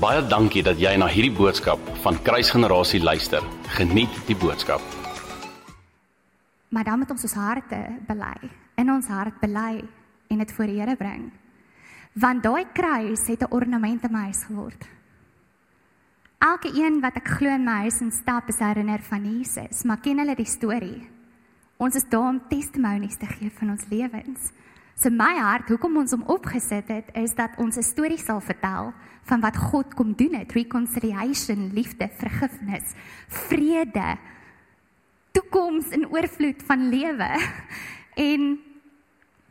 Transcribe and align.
Baie 0.00 0.22
dankie 0.24 0.62
dat 0.64 0.78
jy 0.80 0.94
na 0.96 1.04
hierdie 1.12 1.34
boodskap 1.36 1.80
van 2.00 2.16
Kruisgenerasie 2.24 3.02
luister. 3.04 3.44
Geniet 3.76 4.14
die 4.24 4.36
boodskap. 4.40 4.80
Maar 6.72 6.86
dan 6.88 7.02
moet 7.02 7.10
ons 7.12 7.26
ons 7.28 7.34
harte 7.36 7.80
bely. 8.08 8.48
In 8.80 8.88
ons 8.94 9.10
hart 9.12 9.36
bely 9.42 9.82
en 10.32 10.40
dit 10.40 10.54
voor 10.56 10.72
die 10.72 10.78
Here 10.80 10.94
bring. 10.96 11.26
Want 12.16 12.40
daai 12.42 12.64
kruis 12.72 13.26
het 13.28 13.44
'n 13.44 13.52
ornament 13.52 14.04
in 14.04 14.12
my 14.12 14.22
huis 14.32 14.44
geword. 14.48 14.88
Elke 16.38 16.70
een 16.72 17.00
wat 17.00 17.16
ek 17.16 17.28
glo 17.28 17.48
in 17.48 17.64
my 17.64 17.84
huis 17.84 18.00
en 18.00 18.10
stap 18.10 18.48
is 18.48 18.58
herinner 18.58 19.02
van 19.02 19.24
Jesus, 19.24 19.82
maar 19.84 20.00
ken 20.00 20.18
hulle 20.18 20.34
die 20.34 20.46
storie? 20.46 21.10
Ons 21.76 21.94
is 21.94 22.08
daar 22.08 22.28
om 22.28 22.40
testimonies 22.48 23.16
te 23.16 23.26
gee 23.26 23.50
van 23.58 23.70
ons 23.70 23.84
lewens. 23.90 24.50
So 25.00 25.08
my 25.08 25.32
hart, 25.40 25.70
hoekom 25.72 25.94
ons 25.96 26.12
hom 26.12 26.26
opgesit 26.28 26.90
het, 26.92 27.06
is 27.16 27.32
dat 27.32 27.54
ons 27.56 27.76
'n 27.76 27.82
storie 27.82 28.18
sal 28.20 28.40
vertel 28.40 28.92
van 29.24 29.40
wat 29.40 29.56
God 29.56 29.94
kom 29.94 30.12
doen 30.12 30.34
het, 30.34 30.52
reconciliation, 30.52 31.72
liefde, 31.72 32.08
vergifnis, 32.18 32.92
vrede, 33.28 34.18
toekoms 35.32 35.88
en 35.88 36.08
oorvloed 36.08 36.62
van 36.62 36.88
lewe. 36.88 37.30
En 38.14 38.60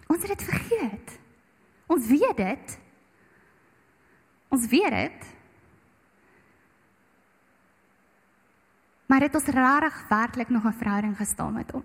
ons 0.08 0.22
het 0.22 0.38
dit 0.38 0.44
vergeet. 0.44 1.20
Ons 1.88 2.06
weet 2.06 2.38
dit. 2.38 2.80
Ons 4.48 4.68
weet 4.68 4.92
dit. 4.92 5.26
Maar 9.06 9.22
het 9.22 9.36
ons 9.36 9.46
rarig 9.46 10.08
werklik 10.10 10.50
nog 10.50 10.64
'n 10.64 10.78
verhouding 10.78 11.18
gestaan 11.18 11.54
met 11.54 11.72
hom? 11.72 11.84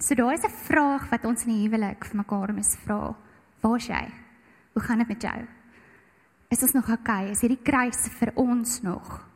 So 0.00 0.14
daar 0.14 0.32
is 0.32 0.44
'n 0.44 0.50
vraag 0.50 1.08
wat 1.10 1.24
ons 1.24 1.44
in 1.44 1.52
die 1.52 1.68
huwelik 1.68 2.04
vir 2.04 2.16
mekaar 2.16 2.54
moet 2.54 2.76
vra. 2.84 3.14
Waar's 3.60 3.86
jy? 3.86 4.08
Hoe 4.72 4.82
gaan 4.82 4.98
dit 4.98 5.08
met 5.08 5.22
jou? 5.22 5.46
Is 6.48 6.62
ons 6.62 6.72
nog 6.72 6.88
oukei? 6.88 7.22
Okay? 7.22 7.30
Is 7.30 7.40
hierdie 7.40 7.62
kruis 7.62 8.08
vir 8.08 8.32
ons 8.34 8.80
nog? 8.82 9.26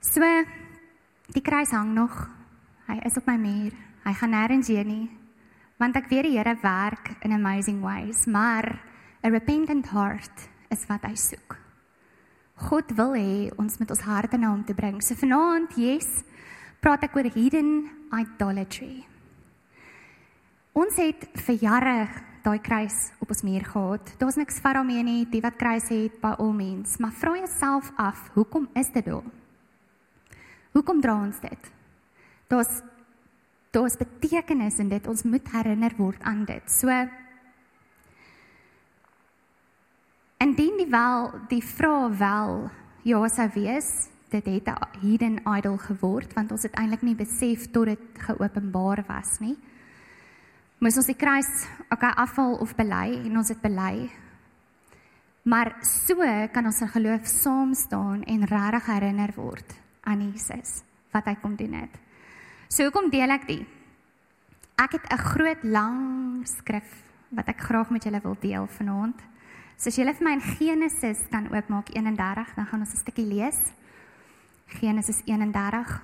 So 0.00 0.20
die 1.34 1.42
kruis 1.42 1.70
hang 1.70 1.94
nog. 1.94 2.30
Hy 2.86 3.00
is 3.04 3.16
op 3.16 3.26
my 3.26 3.36
muur. 3.36 3.72
Hy 4.04 4.12
gaan 4.12 4.30
nêrens 4.30 4.68
heen 4.68 4.86
nie. 4.86 5.10
Want 5.76 5.96
ek 5.96 6.08
weet 6.08 6.22
die 6.22 6.38
Here 6.38 6.56
werk 6.62 7.16
in 7.20 7.32
amazing 7.32 7.82
ways, 7.82 8.26
maar 8.26 8.80
'n 9.22 9.30
repentant 9.30 9.90
heart 9.90 10.48
is 10.70 10.86
wat 10.86 11.02
hy 11.02 11.14
soek. 11.14 11.56
God 12.54 12.90
wil 12.96 13.12
hê 13.12 13.50
ons 13.58 13.78
met 13.78 13.90
ons 13.90 14.00
harte 14.00 14.36
na 14.36 14.50
hom 14.50 14.64
te 14.64 14.74
bring. 14.74 15.02
So 15.02 15.14
vanaand, 15.14 15.76
yes, 15.76 16.24
praat 16.80 17.04
ek 17.06 17.16
oor 17.16 17.28
hidden 17.34 17.88
idolatry. 18.14 19.04
Ons 20.72 20.96
het 21.00 21.26
vir 21.46 21.58
jare 21.60 21.96
daai 22.44 22.60
kruis 22.64 23.10
op 23.20 23.32
ons 23.34 23.42
muur 23.44 23.64
gehad. 23.68 24.12
Daar's 24.20 24.38
niks 24.40 24.60
vir 24.64 24.78
daarmee 24.78 25.02
nie, 25.04 25.24
die 25.28 25.42
wat 25.44 25.58
kruis 25.60 25.90
het 25.92 26.16
by 26.22 26.32
al 26.38 26.54
mens, 26.56 26.96
maar 27.02 27.12
vra 27.12 27.34
jouself 27.36 27.90
af, 28.00 28.30
hoekom 28.34 28.68
is 28.78 28.88
dit 28.94 29.04
daar? 29.04 29.26
Hoekom 30.72 31.02
dra 31.02 31.18
ons 31.26 31.40
dit? 31.42 31.72
Daar's 32.48 32.80
daar's 33.70 33.94
betekenis 33.96 34.80
in 34.82 34.88
dit. 34.90 35.06
Ons 35.06 35.22
moet 35.22 35.46
herinner 35.52 35.92
word 35.98 36.22
aan 36.26 36.44
dit. 36.44 36.70
So 36.70 36.90
indien 40.40 40.78
die 40.80 40.88
wel 40.90 41.30
die 41.50 41.62
vraag 41.62 42.16
wel 42.18 42.70
ja 43.06 43.20
sou 43.28 43.46
wees, 43.54 44.08
dit 44.30 44.46
het 44.46 44.68
'n 44.68 44.98
hidden 45.00 45.40
idol 45.56 45.78
geword 45.78 46.32
want 46.34 46.52
ons 46.52 46.62
het 46.62 46.74
eintlik 46.74 47.02
nie 47.02 47.14
besef 47.14 47.70
tot 47.70 47.84
dit 47.84 48.00
geopenbaar 48.14 49.04
was 49.06 49.40
nie. 49.40 49.56
Moes 50.78 50.96
ons 50.96 51.06
die 51.06 51.16
kruis 51.16 51.68
okay 51.90 52.10
afval 52.10 52.54
of 52.54 52.74
bely 52.74 53.20
en 53.24 53.36
ons 53.36 53.48
het 53.48 53.60
bely. 53.60 54.10
Maar 55.42 55.76
so 55.80 56.16
kan 56.52 56.64
ons 56.64 56.80
in 56.80 56.88
geloof 56.88 57.26
saam 57.26 57.74
staan 57.74 58.22
en 58.22 58.44
regtig 58.44 58.86
herinner 58.86 59.32
word 59.36 59.74
aan 60.04 60.32
Jesus 60.32 60.82
wat 61.12 61.24
hy 61.24 61.34
kom 61.42 61.56
doen 61.56 61.72
het. 61.72 61.98
So 62.68 62.82
hoekom 62.86 63.10
deel 63.10 63.30
ek 63.30 63.46
die? 63.46 63.66
Ek 64.76 64.92
het 64.92 65.12
'n 65.12 65.18
groot 65.18 65.62
lang 65.62 66.46
skrif 66.46 67.02
wat 67.28 67.48
ek 67.48 67.60
graag 67.60 67.90
met 67.90 68.04
julle 68.04 68.20
wil 68.22 68.36
deel 68.40 68.66
vanaand. 68.66 69.20
So 69.76 69.88
as 69.88 69.96
julle 69.96 70.14
vir 70.14 70.24
my 70.24 70.32
in 70.32 70.40
Genesis 70.40 71.18
kan 71.30 71.48
oopmaak 71.52 71.88
31, 71.88 72.54
dan 72.54 72.66
gaan 72.66 72.80
ons 72.80 72.92
'n 72.92 72.96
stukkie 72.96 73.26
lees. 73.26 73.72
Genesis 74.78 75.22
31 75.26 76.00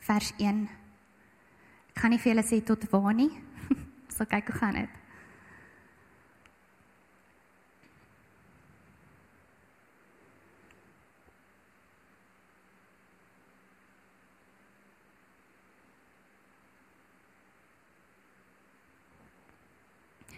vers 0.00 0.32
1. 0.38 0.68
Ek 1.92 2.00
kan 2.00 2.10
nie 2.10 2.20
vir 2.20 2.32
julle 2.32 2.46
sê 2.46 2.60
tot 2.64 2.86
waar 2.92 3.14
nie. 3.14 3.30
so 4.16 4.24
kyk 4.24 4.52
hoe 4.52 4.60
gaan 4.60 4.80
dit. 4.80 5.02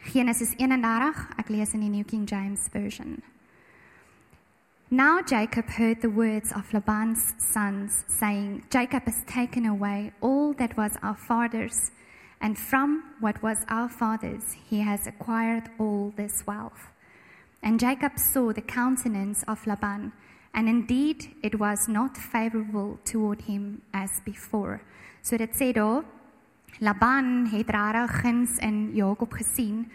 Genesis 0.08 0.54
31, 0.56 1.18
ek 1.36 1.50
lees 1.52 1.74
in 1.76 1.82
die 1.84 1.90
New 1.92 2.04
King 2.08 2.24
James 2.26 2.64
version. 2.72 3.20
Now 4.90 5.20
Jacob 5.20 5.66
heard 5.68 6.00
the 6.00 6.08
words 6.08 6.50
of 6.50 6.72
Laban's 6.72 7.34
sons, 7.36 8.06
saying, 8.08 8.64
Jacob 8.70 9.04
has 9.04 9.22
taken 9.26 9.66
away 9.66 10.12
all 10.22 10.54
that 10.54 10.78
was 10.78 10.92
our 11.02 11.14
father's, 11.14 11.90
and 12.40 12.58
from 12.58 13.04
what 13.20 13.42
was 13.42 13.58
our 13.68 13.90
father's 13.90 14.56
he 14.70 14.80
has 14.80 15.06
acquired 15.06 15.64
all 15.78 16.14
this 16.16 16.42
wealth. 16.46 16.88
And 17.62 17.78
Jacob 17.78 18.18
saw 18.18 18.54
the 18.54 18.62
countenance 18.62 19.44
of 19.46 19.66
Laban, 19.66 20.10
and 20.54 20.70
indeed 20.70 21.34
it 21.42 21.58
was 21.58 21.86
not 21.86 22.16
favorable 22.16 22.98
toward 23.04 23.42
him 23.42 23.82
as 23.92 24.22
before. 24.24 24.80
So 25.20 25.36
dit 25.36 25.52
sê 25.52 25.74
daar 25.74 26.02
Laban 26.80 27.46
het 27.52 27.68
regtig 27.68 28.20
guns 28.22 28.56
in 28.58 28.94
Jakob 28.94 29.34
gesien 29.34 29.90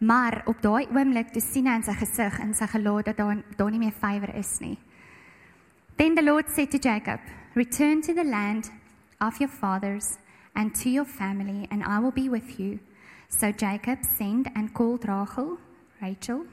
Maar 0.00 0.42
op 0.48 0.62
daai 0.64 0.86
oomblik 0.88 1.28
toe 1.32 1.42
sien 1.44 1.66
hy 1.68 1.74
in 1.76 1.84
sy 1.84 1.92
gesig 2.00 2.38
en 2.40 2.54
sy 2.56 2.66
gelaat 2.72 3.10
dat 3.10 3.18
daar 3.20 3.42
daar 3.56 3.70
nie 3.70 3.78
meer 3.78 4.34
is 4.34 4.58
nie. 4.60 4.78
Then 5.96 6.14
the 6.14 6.22
Lord 6.22 6.48
said 6.48 6.70
to 6.70 6.78
Jacob, 6.78 7.20
"Return 7.54 8.00
to 8.00 8.14
the 8.14 8.24
land 8.24 8.72
of 9.20 9.38
your 9.38 9.52
fathers 9.52 10.18
and 10.54 10.74
to 10.82 10.88
your 10.88 11.04
family 11.04 11.66
and 11.70 11.82
I 11.82 11.98
will 12.00 12.12
be 12.12 12.30
with 12.30 12.58
you." 12.58 12.78
So 13.28 13.52
Jacob 13.52 13.98
sent 14.16 14.48
and 14.54 14.72
called 14.72 15.04
Rachel, 15.04 15.58
Rachel, 16.00 16.46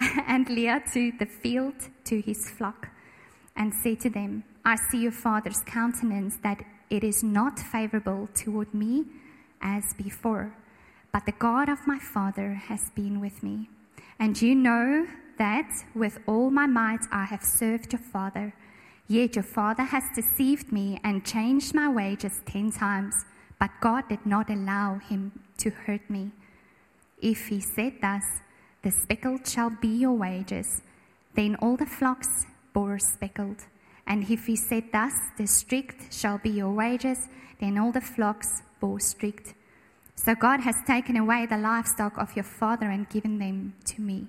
and 0.26 0.48
Leah 0.48 0.82
to 0.92 1.12
the 1.18 1.26
field 1.26 1.74
to 2.04 2.20
his 2.20 2.50
flock 2.50 2.88
and 3.56 3.72
said 3.72 4.00
to 4.00 4.10
them, 4.10 4.44
I 4.64 4.76
see 4.76 5.02
your 5.02 5.12
father's 5.12 5.60
countenance 5.66 6.36
that 6.42 6.62
it 6.90 7.04
is 7.04 7.22
not 7.22 7.58
favorable 7.58 8.28
toward 8.34 8.72
me 8.74 9.06
as 9.60 9.84
before. 9.96 10.52
But 11.12 11.26
the 11.26 11.32
God 11.32 11.68
of 11.68 11.86
my 11.86 11.98
father 11.98 12.54
has 12.54 12.90
been 12.94 13.20
with 13.20 13.42
me. 13.42 13.68
And 14.18 14.40
you 14.40 14.54
know 14.54 15.06
that 15.38 15.70
with 15.94 16.18
all 16.26 16.50
my 16.50 16.66
might 16.66 17.04
I 17.12 17.24
have 17.24 17.44
served 17.44 17.92
your 17.92 18.00
father. 18.00 18.54
Yet 19.08 19.36
your 19.36 19.42
father 19.42 19.82
has 19.82 20.04
deceived 20.14 20.72
me 20.72 21.00
and 21.04 21.24
changed 21.24 21.74
my 21.74 21.88
wages 21.88 22.40
ten 22.46 22.70
times. 22.70 23.14
But 23.60 23.70
God 23.80 24.08
did 24.08 24.24
not 24.24 24.48
allow 24.48 24.98
him 24.98 25.32
to 25.58 25.70
hurt 25.70 26.08
me. 26.08 26.30
If 27.20 27.48
he 27.48 27.60
said 27.60 27.94
thus, 28.00 28.24
The 28.82 28.90
speckled 28.90 29.46
shall 29.46 29.70
be 29.70 29.88
your 29.88 30.16
wages, 30.16 30.82
then 31.34 31.56
all 31.56 31.76
the 31.76 31.86
flocks 31.86 32.46
bore 32.72 32.98
speckled. 32.98 33.64
And 34.06 34.28
if 34.30 34.46
he 34.46 34.56
said 34.56 34.84
thus, 34.92 35.14
The 35.36 35.46
strict 35.46 36.12
shall 36.12 36.38
be 36.38 36.50
your 36.50 36.72
wages, 36.72 37.28
then 37.60 37.78
all 37.78 37.92
the 37.92 38.00
flocks 38.00 38.62
bore 38.80 38.98
strict. 38.98 39.54
So 40.24 40.36
God 40.36 40.60
has 40.60 40.76
taken 40.86 41.16
away 41.16 41.46
the 41.46 41.58
livestock 41.58 42.16
of 42.16 42.36
your 42.36 42.44
father 42.44 42.88
and 42.88 43.08
given 43.08 43.40
them 43.40 43.74
to 43.86 44.00
me. 44.00 44.28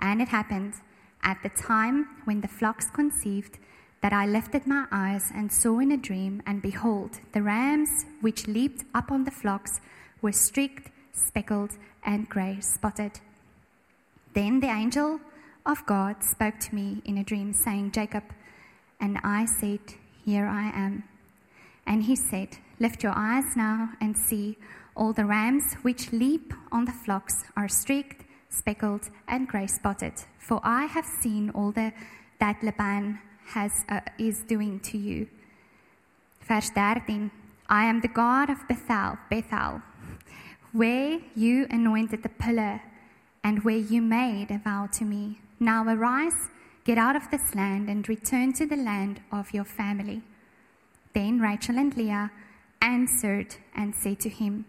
And 0.00 0.20
it 0.20 0.26
happened 0.26 0.74
at 1.22 1.40
the 1.44 1.50
time 1.50 2.08
when 2.24 2.40
the 2.40 2.48
flocks 2.48 2.90
conceived 2.90 3.58
that 4.02 4.12
I 4.12 4.26
lifted 4.26 4.66
my 4.66 4.86
eyes 4.90 5.30
and 5.32 5.52
saw 5.52 5.78
in 5.78 5.92
a 5.92 5.96
dream, 5.96 6.42
and 6.46 6.60
behold, 6.60 7.20
the 7.32 7.42
rams 7.42 8.06
which 8.20 8.48
leaped 8.48 8.82
up 8.92 9.12
on 9.12 9.22
the 9.22 9.30
flocks 9.30 9.80
were 10.20 10.32
streaked, 10.32 10.90
speckled, 11.12 11.76
and 12.04 12.28
grey 12.28 12.58
spotted. 12.60 13.20
Then 14.34 14.58
the 14.58 14.70
angel 14.70 15.20
of 15.64 15.86
God 15.86 16.24
spoke 16.24 16.58
to 16.58 16.74
me 16.74 17.02
in 17.04 17.18
a 17.18 17.22
dream, 17.22 17.52
saying, 17.52 17.92
Jacob, 17.92 18.24
and 18.98 19.16
I 19.22 19.44
said, 19.44 19.80
Here 20.24 20.46
I 20.46 20.70
am. 20.74 21.04
And 21.86 22.02
he 22.02 22.16
said, 22.16 22.56
Lift 22.80 23.04
your 23.04 23.12
eyes 23.14 23.54
now 23.54 23.90
and 24.00 24.16
see 24.16 24.56
all 24.96 25.12
the 25.12 25.24
rams 25.24 25.74
which 25.82 26.12
leap 26.12 26.52
on 26.72 26.84
the 26.84 26.92
flocks 26.92 27.44
are 27.56 27.68
streaked, 27.68 28.24
speckled, 28.48 29.08
and 29.28 29.48
grey 29.48 29.66
spotted. 29.66 30.14
For 30.38 30.60
I 30.62 30.86
have 30.86 31.06
seen 31.06 31.50
all 31.50 31.72
the, 31.72 31.92
that 32.38 32.62
Laban 32.62 33.18
has, 33.46 33.84
uh, 33.88 34.00
is 34.18 34.42
doing 34.42 34.80
to 34.80 34.98
you. 34.98 35.28
Verse 36.42 36.70
13 36.70 37.30
I 37.68 37.84
am 37.84 38.00
the 38.00 38.08
God 38.08 38.50
of 38.50 38.66
Bethel, 38.66 39.16
Bethel, 39.30 39.82
where 40.72 41.20
you 41.36 41.66
anointed 41.70 42.22
the 42.22 42.28
pillar 42.28 42.82
and 43.44 43.64
where 43.64 43.76
you 43.76 44.02
made 44.02 44.50
a 44.50 44.58
vow 44.58 44.88
to 44.94 45.04
me. 45.04 45.40
Now 45.60 45.84
arise, 45.84 46.48
get 46.84 46.98
out 46.98 47.16
of 47.16 47.30
this 47.30 47.54
land, 47.54 47.88
and 47.88 48.08
return 48.08 48.52
to 48.54 48.66
the 48.66 48.76
land 48.76 49.20
of 49.30 49.54
your 49.54 49.64
family. 49.64 50.22
Then 51.14 51.38
Rachel 51.40 51.78
and 51.78 51.96
Leah 51.96 52.30
answered 52.82 53.56
and 53.74 53.94
said 53.94 54.20
to 54.20 54.28
him, 54.28 54.64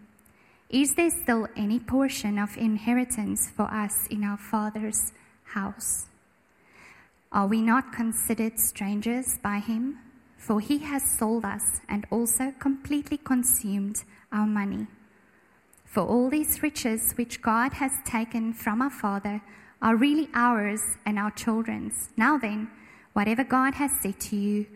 Is 0.72 0.96
there 0.96 1.10
still 1.10 1.50
any 1.58 1.80
portion 1.80 2.40
of 2.40 2.56
inheritance 2.56 3.50
for 3.50 3.64
us 3.64 4.08
in 4.08 4.24
our 4.24 4.38
father's 4.38 5.12
house? 5.44 6.06
Are 7.30 7.46
we 7.46 7.62
not 7.62 7.92
considered 7.92 8.58
strangers 8.58 9.38
by 9.44 9.60
him? 9.60 10.00
For 10.38 10.62
he 10.62 10.78
has 10.80 11.04
sold 11.04 11.44
us 11.44 11.82
and 11.90 12.08
also 12.10 12.54
completely 12.58 13.18
consumed 13.18 14.04
our 14.32 14.48
money. 14.48 14.88
For 15.84 16.04
all 16.04 16.30
these 16.30 16.64
riches 16.64 17.14
which 17.18 17.42
God 17.42 17.74
has 17.74 17.92
taken 18.06 18.54
from 18.54 18.82
our 18.82 18.90
father 18.90 19.42
are 19.82 19.98
really 19.98 20.30
ours 20.34 20.82
and 21.06 21.20
our 21.20 21.32
children's. 21.32 22.10
Now 22.16 22.38
then, 22.38 22.70
whatever 23.12 23.44
God 23.44 23.74
has 23.74 23.92
said 24.02 24.22
to 24.22 24.38
you, 24.38 24.68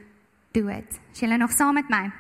do 0.51 0.68
it. 0.68 1.00
julle 1.13 1.38
nog 1.38 1.51
saam 1.51 1.75
met? 1.89 2.12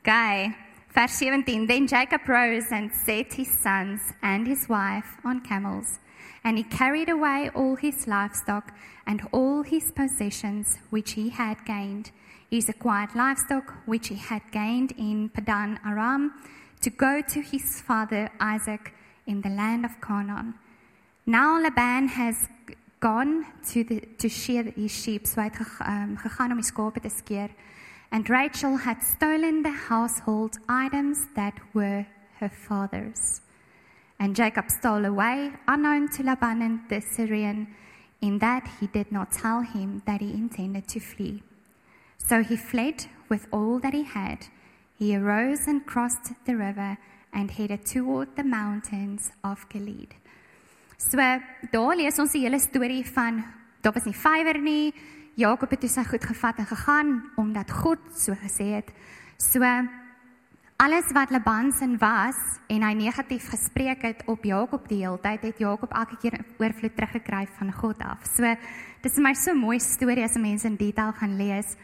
Okay. 0.00 0.69
Vers 0.92 1.12
17. 1.12 1.66
Then 1.66 1.86
Jacob 1.86 2.28
rose 2.28 2.66
and 2.72 2.90
set 2.90 3.34
his 3.34 3.48
sons 3.48 4.00
and 4.22 4.46
his 4.46 4.68
wife 4.68 5.18
on 5.24 5.40
camels, 5.40 6.00
and 6.42 6.58
he 6.58 6.64
carried 6.64 7.08
away 7.08 7.48
all 7.54 7.76
his 7.76 8.08
livestock 8.08 8.72
and 9.06 9.22
all 9.30 9.62
his 9.62 9.92
possessions 9.92 10.78
which 10.90 11.12
he 11.12 11.28
had 11.28 11.64
gained, 11.64 12.10
his 12.50 12.68
acquired 12.68 13.14
livestock 13.14 13.72
which 13.86 14.08
he 14.08 14.16
had 14.16 14.42
gained 14.50 14.92
in 14.98 15.28
Padan 15.28 15.78
Aram, 15.86 16.32
to 16.80 16.90
go 16.90 17.22
to 17.22 17.40
his 17.40 17.80
father 17.80 18.28
Isaac 18.40 18.92
in 19.26 19.42
the 19.42 19.48
land 19.48 19.84
of 19.84 20.00
Canaan. 20.00 20.54
Now 21.24 21.62
Laban 21.62 22.08
has 22.08 22.48
gone 22.98 23.46
to, 23.68 23.84
the, 23.84 24.00
to 24.18 24.28
shear 24.28 24.64
his 24.64 24.90
sheep, 24.90 25.26
so 25.28 25.40
hy 25.40 25.50
gegaan 25.50 26.50
om 26.50 26.58
die 26.58 26.66
skape 26.66 27.00
te 27.00 27.08
skeer. 27.08 27.50
And 28.12 28.28
Rachel 28.28 28.76
had 28.76 29.02
stolen 29.02 29.62
the 29.62 29.70
household 29.70 30.56
items 30.68 31.26
that 31.36 31.54
were 31.74 32.06
her 32.38 32.48
father's. 32.48 33.40
And 34.18 34.34
Jacob 34.34 34.70
stole 34.70 35.04
away, 35.04 35.52
unknown 35.68 36.08
to 36.10 36.22
Laban 36.22 36.62
and 36.62 36.80
the 36.88 37.00
Syrian, 37.00 37.68
in 38.20 38.38
that 38.38 38.68
he 38.80 38.86
did 38.88 39.10
not 39.12 39.32
tell 39.32 39.62
him 39.62 40.02
that 40.06 40.20
he 40.20 40.32
intended 40.32 40.88
to 40.88 41.00
flee. 41.00 41.42
So 42.18 42.42
he 42.42 42.56
fled 42.56 43.06
with 43.28 43.46
all 43.52 43.78
that 43.78 43.94
he 43.94 44.02
had. 44.02 44.46
He 44.98 45.16
arose 45.16 45.66
and 45.66 45.86
crossed 45.86 46.32
the 46.44 46.56
river 46.56 46.98
and 47.32 47.50
headed 47.50 47.86
toward 47.86 48.36
the 48.36 48.44
mountains 48.44 49.30
of 49.42 49.66
Gilead. 49.68 50.14
So 50.98 51.16
daar 51.16 51.96
lees 51.96 52.18
ons 52.18 52.32
die 52.32 52.42
hele 52.44 52.58
storie 52.60 53.04
van 53.06 53.44
daar 53.80 53.94
was 53.94 54.04
nie 54.04 54.14
vywer 54.14 54.58
nie. 54.60 54.92
Jakob 55.36 55.70
het 55.70 55.86
sy 55.90 56.04
goed 56.04 56.24
gevat 56.24 56.58
en 56.58 56.66
gegaan 56.66 57.10
omdat 57.36 57.70
God 57.70 57.98
so 58.16 58.34
gesê 58.34 58.74
het. 58.80 58.90
So 59.38 59.62
alles 60.80 61.12
wat 61.12 61.30
Laban 61.30 61.72
se 61.72 61.86
was 61.98 62.36
en 62.68 62.82
hy 62.82 62.92
negatief 62.96 63.50
gespreek 63.52 64.02
het 64.02 64.22
op 64.26 64.44
Jakob 64.44 64.88
die 64.88 65.02
hele 65.02 65.20
tyd 65.20 65.42
het 65.42 65.58
Jakob 65.58 65.92
elke 65.92 66.16
keer 66.16 66.38
oorvloed 66.58 66.96
teruggekry 66.96 67.46
van 67.58 67.72
God 67.72 68.00
af. 68.00 68.24
So 68.24 68.54
dis 69.02 69.14
vir 69.14 69.22
my 69.22 69.34
so 69.34 69.54
mooi 69.54 69.78
storie 69.80 70.24
as 70.24 70.38
mense 70.40 70.66
in 70.66 70.76
detail 70.80 71.12
gaan 71.12 71.36
lees. 71.36 71.76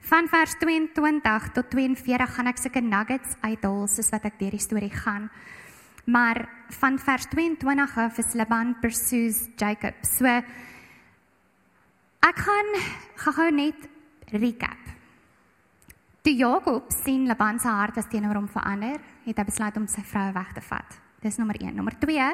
Van 0.00 0.26
vers 0.28 0.56
22 0.58 1.52
tot 1.54 1.70
42 1.70 2.34
gaan 2.34 2.50
ek 2.50 2.58
sulke 2.58 2.82
nuggets 2.82 3.36
uithaal 3.42 3.86
soos 3.86 4.10
wat 4.10 4.26
ek 4.26 4.38
deur 4.40 4.56
die 4.56 4.66
storie 4.66 4.92
gaan. 4.92 5.28
Maar 6.10 6.48
van 6.80 6.98
vers 6.98 7.28
22 7.30 7.98
af 7.98 8.18
is 8.18 8.34
Laban 8.34 8.74
pursues 8.80 9.46
Jacob. 9.56 9.94
So 10.02 10.26
ek 12.20 12.42
gaan 12.44 12.70
gou 13.16 13.50
net 13.50 13.88
recap. 14.32 14.78
Toe 16.20 16.34
Jakob 16.36 16.90
sien 16.92 17.26
Laban 17.26 17.58
se 17.58 17.68
hart 17.68 17.96
as 17.98 18.08
teenoor 18.12 18.36
hom 18.36 18.48
verander, 18.48 19.00
het 19.24 19.38
hy 19.38 19.44
besluit 19.48 19.76
om 19.80 19.86
sy 19.88 20.02
vrou 20.04 20.26
weg 20.36 20.52
te 20.52 20.60
vat. 20.60 20.98
Dis 21.24 21.38
nommer 21.40 21.56
1. 21.60 21.72
Nommer 21.76 21.96
2. 22.00 22.28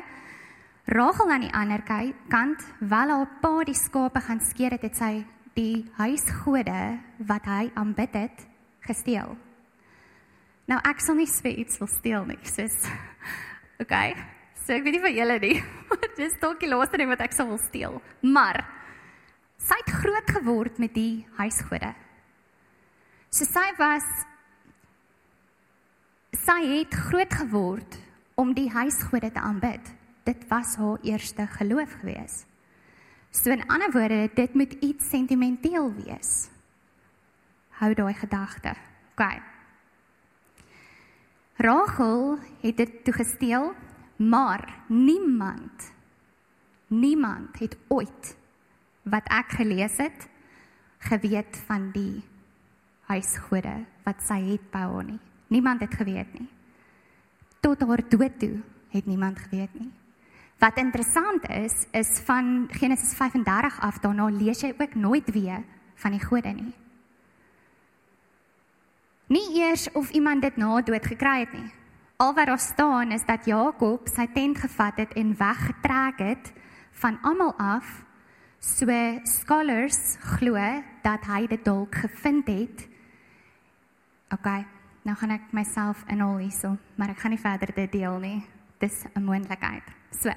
Rachel 0.96 1.30
aan 1.30 1.46
die 1.46 1.54
ander 1.54 1.82
kant, 2.30 2.62
wel 2.78 3.10
haar 3.14 3.30
pa 3.42 3.64
die 3.66 3.74
skape 3.74 4.22
gaan 4.22 4.42
skeer 4.42 4.76
het, 4.76 4.84
het 4.86 4.98
sy 4.98 5.12
die 5.56 5.86
huisgode 5.98 6.78
wat 7.26 7.46
hy 7.50 7.70
aanbid 7.74 8.14
het, 8.14 8.46
gesteel. 8.86 9.34
Nou 10.66 10.78
ek 10.82 11.02
sal 11.02 11.18
nie 11.18 11.30
sê 11.30 11.54
iets 11.62 11.78
wil 11.78 11.90
steel 11.90 12.26
nie, 12.26 12.38
sis. 12.46 12.74
Okay. 13.82 14.14
So 14.64 14.74
ek 14.74 14.86
weet 14.86 14.96
nie 14.96 15.04
van 15.04 15.14
julle 15.14 15.38
nie. 15.42 15.56
Dis 16.18 16.34
dalk 16.42 16.58
die 16.62 16.70
laaste 16.70 16.98
ding 16.98 17.10
wat 17.10 17.22
ek 17.22 17.34
sal 17.36 17.46
wil 17.50 17.60
steel. 17.62 18.00
Maar 18.26 18.64
sy 19.66 19.76
het 19.82 19.92
groot 19.98 20.30
geword 20.38 20.78
met 20.78 20.94
die 20.94 21.26
huisgode. 21.38 21.92
So 23.34 23.44
sy 23.48 23.66
was 23.80 24.06
sy 26.36 26.60
het 26.70 26.94
groot 27.08 27.32
geword 27.34 27.96
om 28.38 28.52
die 28.54 28.68
huisgode 28.70 29.32
te 29.34 29.42
aanbid. 29.42 29.82
Dit 30.26 30.44
was 30.50 30.76
haar 30.78 31.02
eerste 31.02 31.46
geloof 31.58 31.98
gewees. 32.00 32.44
So 33.30 33.50
in 33.50 33.66
ander 33.66 33.90
woorde, 33.92 34.30
dit 34.34 34.54
moet 34.54 34.72
iets 34.84 35.10
sentimenteel 35.10 35.90
wees. 35.98 36.48
Hou 37.80 37.92
daai 37.94 38.14
gedagte. 38.14 38.72
OK. 39.16 39.24
Rachel 41.56 42.38
het 42.62 42.76
dit 42.76 43.04
toe 43.04 43.14
gesteel, 43.16 43.72
maar 44.16 44.84
niemand 44.88 45.92
niemand 46.86 47.58
het 47.58 47.76
ooit 47.88 48.36
wat 49.06 49.26
ek 49.31 49.58
gelees 49.61 49.99
het 50.03 50.26
geweet 51.06 51.58
van 51.67 51.91
die 51.94 52.25
huisgode 53.06 53.85
wat 54.06 54.23
sy 54.26 54.41
het 54.50 54.64
by 54.73 54.82
haar 54.82 55.06
nie. 55.06 55.20
Niemand 55.49 55.81
het 55.81 55.94
geweet 55.94 56.32
nie. 56.35 56.49
Tot 57.62 57.82
haar 57.87 58.03
dood 58.08 58.38
toe 58.41 58.58
het 58.91 59.06
niemand 59.06 59.38
geweet 59.38 59.75
nie. 59.79 59.93
Wat 60.58 60.79
interessant 60.81 61.44
is, 61.53 61.85
is 61.93 62.19
van 62.25 62.67
Genesis 62.73 63.14
35 63.14 63.81
af 63.81 64.00
daarna 64.00 64.31
lees 64.32 64.62
jy 64.64 64.73
ook 64.79 64.94
nooit 64.94 65.31
weer 65.31 65.62
van 65.94 66.17
die 66.17 66.25
gode 66.25 66.53
nie. 66.56 66.73
Nie 69.26 69.47
eers 69.61 69.88
of 69.93 70.11
iemand 70.11 70.43
dit 70.43 70.56
na 70.56 70.81
dood 70.81 71.06
gekry 71.06 71.41
het 71.44 71.53
nie. 71.53 71.70
Al 72.17 72.35
wat 72.35 72.47
daar 72.47 72.58
staan 72.58 73.12
is 73.12 73.26
dat 73.26 73.44
Jakob 73.44 74.08
sy 74.08 74.26
tent 74.32 74.58
gevat 74.58 74.96
het 74.96 75.13
en 75.13 75.36
weggetrek 75.36 76.19
het 76.19 76.53
van 76.91 77.19
almal 77.22 77.53
af. 77.58 78.06
So 78.67 78.91
scholars 79.23 80.19
glo 80.20 80.58
dat 81.03 81.23
hy 81.31 81.46
dit 81.46 81.63
dalk 81.65 81.94
gevind 82.03 82.49
het. 82.51 82.82
OK, 84.35 84.49
nou 85.06 85.15
gaan 85.17 85.37
ek 85.37 85.53
myself 85.55 86.03
inhal 86.11 86.41
hierso, 86.43 86.73
maar 86.99 87.13
ek 87.15 87.20
gaan 87.23 87.31
nie 87.37 87.41
verder 87.41 87.70
dit 87.77 87.93
deel 87.94 88.19
nie. 88.19 88.41
Dis 88.82 89.05
'n 89.15 89.23
moontlikheid. 89.23 89.87
So. 90.11 90.35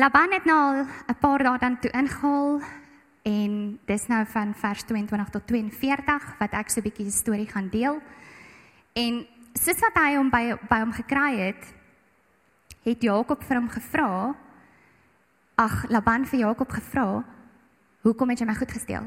Laban 0.00 0.32
het 0.32 0.44
nou 0.44 0.56
al 0.56 0.86
'n 1.08 1.20
paar 1.20 1.42
dae 1.42 1.58
dan 1.58 1.78
toe 1.78 1.90
ingehaal 1.90 2.60
en 3.22 3.78
dis 3.84 4.06
nou 4.06 4.24
van 4.26 4.54
vers 4.54 4.82
22 4.82 5.28
tot 5.28 5.46
42 5.46 6.38
wat 6.38 6.52
ek 6.52 6.70
so 6.70 6.80
'n 6.80 6.88
bietjie 6.88 7.10
storie 7.10 7.48
gaan 7.48 7.68
deel. 7.68 8.00
En 8.94 9.26
soos 9.52 9.80
wat 9.80 9.94
hy 9.94 10.16
hom 10.16 10.30
by 10.30 10.56
by 10.68 10.78
hom 10.80 10.92
gekry 10.92 11.36
het, 11.36 11.74
het 12.82 13.02
Jakob 13.02 13.44
vir 13.44 13.56
hom 13.56 13.68
gevra, 13.68 14.34
ag 15.62 15.84
Laban 15.88 16.26
vir 16.26 16.38
Jakob 16.38 16.70
gevra, 16.70 17.24
"Hoekom 18.02 18.28
het 18.28 18.38
jy 18.38 18.46
my 18.46 18.54
goed 18.54 18.72
gesteel?" 18.72 19.06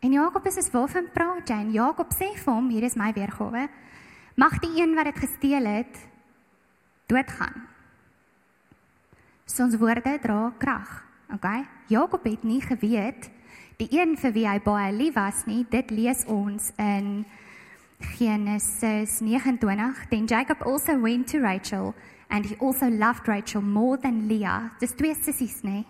En 0.00 0.12
Jakob 0.12 0.46
is 0.46 0.56
as 0.56 0.70
waarvan 0.70 1.08
praat 1.12 1.48
jy? 1.48 1.54
En 1.54 1.72
Jakob 1.72 2.12
sê 2.14 2.28
vir 2.36 2.52
hom, 2.52 2.68
hier 2.68 2.82
is 2.82 2.94
my 2.94 3.12
weergawe. 3.12 3.68
Mag 4.36 4.58
die 4.60 4.82
een 4.82 4.94
wat 4.94 5.08
dit 5.08 5.18
gesteel 5.18 5.64
het 5.64 6.08
doodgaan. 7.06 7.64
So 9.46 9.64
ons 9.64 9.78
woorde 9.80 10.18
dra 10.22 10.52
krag. 10.58 11.04
Okay? 11.34 11.64
Jakob 11.88 12.24
het 12.24 12.44
nie 12.44 12.60
geweet 12.60 13.30
die 13.76 13.88
een 13.90 14.16
vir 14.16 14.32
wie 14.32 14.46
hy 14.48 14.58
baie 14.64 14.92
lief 14.92 15.14
was 15.14 15.44
nie. 15.46 15.64
Dit 15.70 15.90
lees 15.90 16.24
ons 16.26 16.70
in 16.78 17.24
Genesis 18.16 19.20
29. 19.20 20.06
Then 20.10 20.26
Jacob 20.26 20.62
also 20.62 21.00
went 21.00 21.28
to 21.32 21.40
Rachel 21.40 21.94
and 22.30 22.46
he 22.46 22.56
also 22.56 22.88
loved 22.88 23.28
Rachel 23.28 23.62
more 23.62 23.96
than 23.96 24.28
Leah. 24.28 24.72
Dis 24.80 24.92
twee 24.92 25.14
sissies, 25.14 25.62
nê? 25.62 25.84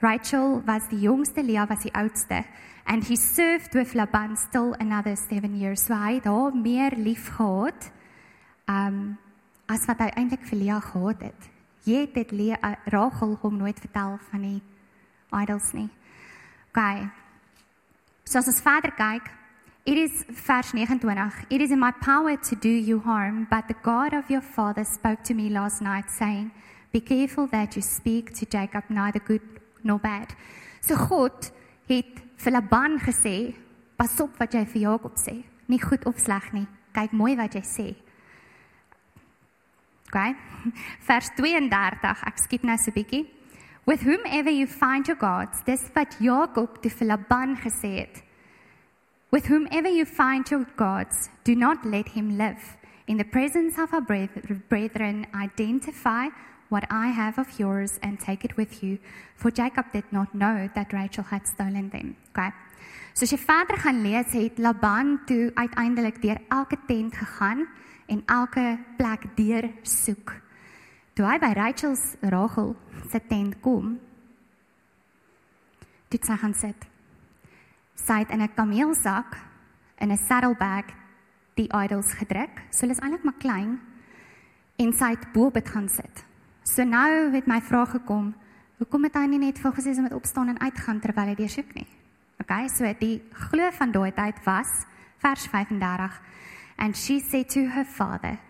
Rachel 0.00 0.62
was 0.66 0.88
die 0.88 1.02
jongste, 1.02 1.42
Leah 1.42 1.66
was 1.68 1.80
die 1.80 1.94
oudste. 1.94 2.44
And 2.86 3.04
he 3.04 3.16
served 3.16 3.74
with 3.74 3.94
Laban 3.94 4.36
still 4.36 4.74
another 4.80 5.14
7 5.16 5.54
years. 5.54 5.84
So 5.86 5.94
hy 5.94 6.14
het 6.14 6.24
haar 6.24 6.54
meer 6.56 6.96
lief 6.96 7.28
gehad 7.36 7.90
um 8.66 9.18
as 9.70 9.84
wat 9.86 10.00
hy 10.02 10.08
eintlik 10.18 10.42
vir 10.48 10.58
Leah 10.58 10.82
gehad 10.82 11.20
het. 11.28 11.48
Jy 11.86 12.00
het 12.06 12.14
dit 12.14 12.32
Leah, 12.32 12.58
uh, 12.62 12.74
Rachel 12.90 13.36
hom 13.42 13.56
nooit 13.60 13.78
vertel 13.78 14.18
van 14.30 14.42
die 14.42 14.60
idols 15.42 15.72
nie. 15.72 15.88
Okay. 16.70 17.06
So 18.24 18.38
as 18.38 18.48
ons 18.50 18.62
verder 18.62 18.92
kyk, 18.96 19.28
it 19.84 19.96
is 19.96 20.24
vers 20.28 20.70
29. 20.70 21.46
It 21.50 21.60
is 21.60 21.70
in 21.70 21.78
my 21.78 21.92
power 21.92 22.36
to 22.36 22.56
do 22.56 22.68
you 22.68 23.00
harm, 23.00 23.46
but 23.50 23.68
the 23.68 23.74
God 23.82 24.12
of 24.12 24.30
your 24.30 24.42
father 24.42 24.84
spoke 24.84 25.22
to 25.24 25.34
me 25.34 25.48
last 25.48 25.80
night 25.80 26.10
saying, 26.10 26.50
"Be 26.92 27.00
careful 27.00 27.46
that 27.48 27.76
you 27.76 27.82
speak 27.82 28.32
to 28.34 28.46
Jacob 28.46 28.84
neither 28.88 29.20
good 29.20 29.42
not 29.82 30.02
bad. 30.02 30.34
So 30.80 30.96
God 30.96 31.52
het 31.88 32.20
vir 32.36 32.52
Laban 32.52 32.98
gesê, 33.00 33.54
pas 33.96 34.20
op 34.20 34.36
wat 34.40 34.54
jy 34.54 34.64
vir 34.66 34.82
Jakob 34.82 35.18
sê. 35.20 35.40
Nie 35.68 35.80
goed 35.82 36.06
of 36.08 36.18
sleg 36.18 36.52
nie. 36.56 36.66
Kyk 36.96 37.12
mooi 37.12 37.34
wat 37.38 37.54
jy 37.54 37.62
sê. 37.66 37.88
Okay? 40.10 40.34
Vers 41.08 41.30
32, 41.36 42.24
ek 42.26 42.40
skiep 42.42 42.64
nou 42.66 42.76
so 42.78 42.90
'n 42.90 42.96
bietjie. 42.96 43.26
With 43.86 44.02
whomever 44.02 44.50
you 44.50 44.66
find 44.66 45.06
your 45.06 45.18
gods, 45.18 45.62
dis 45.64 45.82
wat 45.94 46.18
Jakob 46.20 46.82
te 46.82 46.90
vir 46.90 47.06
Laban 47.06 47.56
gesê 47.56 48.04
het. 48.04 48.22
With 49.30 49.46
whomever 49.46 49.88
you 49.88 50.04
find 50.06 50.50
your 50.50 50.66
gods, 50.76 51.30
do 51.44 51.54
not 51.54 51.86
let 51.86 52.08
him 52.08 52.36
live. 52.36 52.76
In 53.06 53.16
the 53.16 53.24
presence 53.24 53.78
of 53.78 53.94
our 53.94 54.00
brethren, 54.00 55.26
identify 55.32 56.26
what 56.68 56.84
I 56.90 57.08
have 57.08 57.38
of 57.38 57.46
yours 57.56 58.00
and 58.02 58.18
take 58.18 58.44
it 58.44 58.56
with 58.56 58.82
you. 58.82 58.98
For 59.36 59.52
Jacob 59.52 59.86
did 59.92 60.04
not 60.10 60.34
know 60.34 60.68
that 60.74 60.92
Rachel 60.92 61.22
had 61.22 61.46
stolen 61.46 61.90
them. 61.90 62.16
Okay. 62.30 62.50
So 63.14 63.22
as 63.22 63.30
jy 63.30 63.38
verder 63.38 63.78
gaan 63.78 64.02
lees, 64.02 64.34
het 64.34 64.58
Laban 64.58 65.20
toe 65.26 65.50
uiteindelik 65.54 66.22
deur 66.22 66.38
elke 66.48 66.78
tent 66.86 67.14
gegaan 67.14 67.68
en 68.06 68.22
elke 68.26 68.78
plek 68.98 69.30
deur 69.36 69.70
soek. 69.82 70.34
Toe 71.14 71.26
hy 71.26 71.38
by 71.38 71.54
Rachel 71.54 71.94
se 71.94 72.18
Rachel 72.34 72.74
se 73.10 73.20
tent 73.30 73.60
kom, 73.62 73.98
dit 76.10 76.24
sy 76.26 76.34
gaan 76.34 76.54
sit. 76.54 76.89
Sy 78.06 78.22
het 78.24 78.30
in 78.30 78.42
'n 78.42 78.54
kameelsak 78.54 79.36
in 79.98 80.10
'n 80.10 80.16
saddlebag 80.16 80.84
die 81.54 81.68
idols 81.84 82.12
gedruk. 82.12 82.62
So 82.70 82.80
hulle 82.80 82.92
is 82.92 83.00
eintlik 83.00 83.24
maar 83.24 83.38
klein 83.38 83.80
en 84.76 84.92
sy 84.92 85.10
het 85.10 85.32
bo 85.32 85.46
op 85.46 85.54
dit 85.54 85.68
gaan 85.68 85.88
sit. 85.88 86.24
So 86.62 86.84
nou 86.84 87.32
het 87.32 87.46
my 87.46 87.60
vraag 87.60 87.90
gekom, 87.90 88.34
hoekom 88.78 89.04
het 89.04 89.14
hy 89.14 89.26
nie 89.26 89.38
net 89.38 89.58
vir 89.58 89.72
gesê 89.72 89.96
om 89.96 90.02
met 90.02 90.14
opstaan 90.14 90.48
en 90.48 90.60
uitgaan 90.60 91.00
terwyl 91.00 91.26
hy 91.26 91.34
deur 91.34 91.48
soek 91.48 91.74
nie? 91.74 91.86
Okay, 92.40 92.68
so 92.68 92.84
die 92.98 93.22
glo 93.32 93.70
van 93.70 93.92
daai 93.92 94.12
tyd 94.12 94.44
was 94.44 94.86
vers 95.18 95.46
35 95.46 96.20
And 96.80 96.96
she 96.96 97.20
said 97.20 97.50
to 97.50 97.66
her 97.66 97.84
father, 97.84 98.40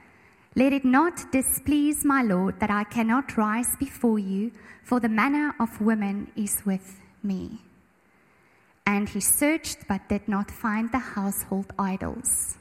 Let 0.55 0.73
it 0.73 0.85
not 0.85 1.33
displease 1.33 2.05
my 2.05 2.23
Lord 2.23 2.61
that 2.61 2.71
I 2.71 2.85
cannot 2.85 3.37
rise 3.37 3.77
before 3.79 4.19
you, 4.19 4.53
for 4.83 5.01
the 5.01 5.09
manner 5.09 5.55
of 5.59 5.81
women 5.81 6.31
is 6.37 6.63
with 6.65 7.01
me. 7.23 7.70
And 8.91 9.09
he 9.09 9.21
searched 9.21 9.87
but 9.87 10.09
did 10.09 10.27
not 10.27 10.51
find 10.51 10.91
the 10.91 10.99
household 11.15 11.71
idols. 11.79 12.57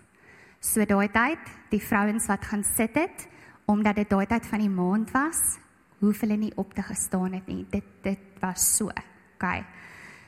So 0.61 0.85
daai 0.85 1.07
tyd, 1.09 1.41
die 1.71 1.81
vrouens 1.81 2.27
wat 2.29 2.45
gaan 2.45 2.61
sit 2.67 2.97
het, 2.99 3.25
omdat 3.65 3.97
dit 3.97 4.11
daai 4.11 4.27
tyd 4.29 4.45
van 4.45 4.61
die 4.61 4.69
maand 4.69 5.09
was, 5.15 5.57
hoef 6.03 6.21
hulle 6.21 6.37
nie 6.37 6.51
op 6.61 6.75
te 6.77 6.85
gestaan 6.85 7.33
het 7.33 7.47
nie. 7.49 7.63
Dit 7.71 7.87
dit 8.05 8.41
was 8.43 8.67
so. 8.77 8.91
Okay. 9.39 9.63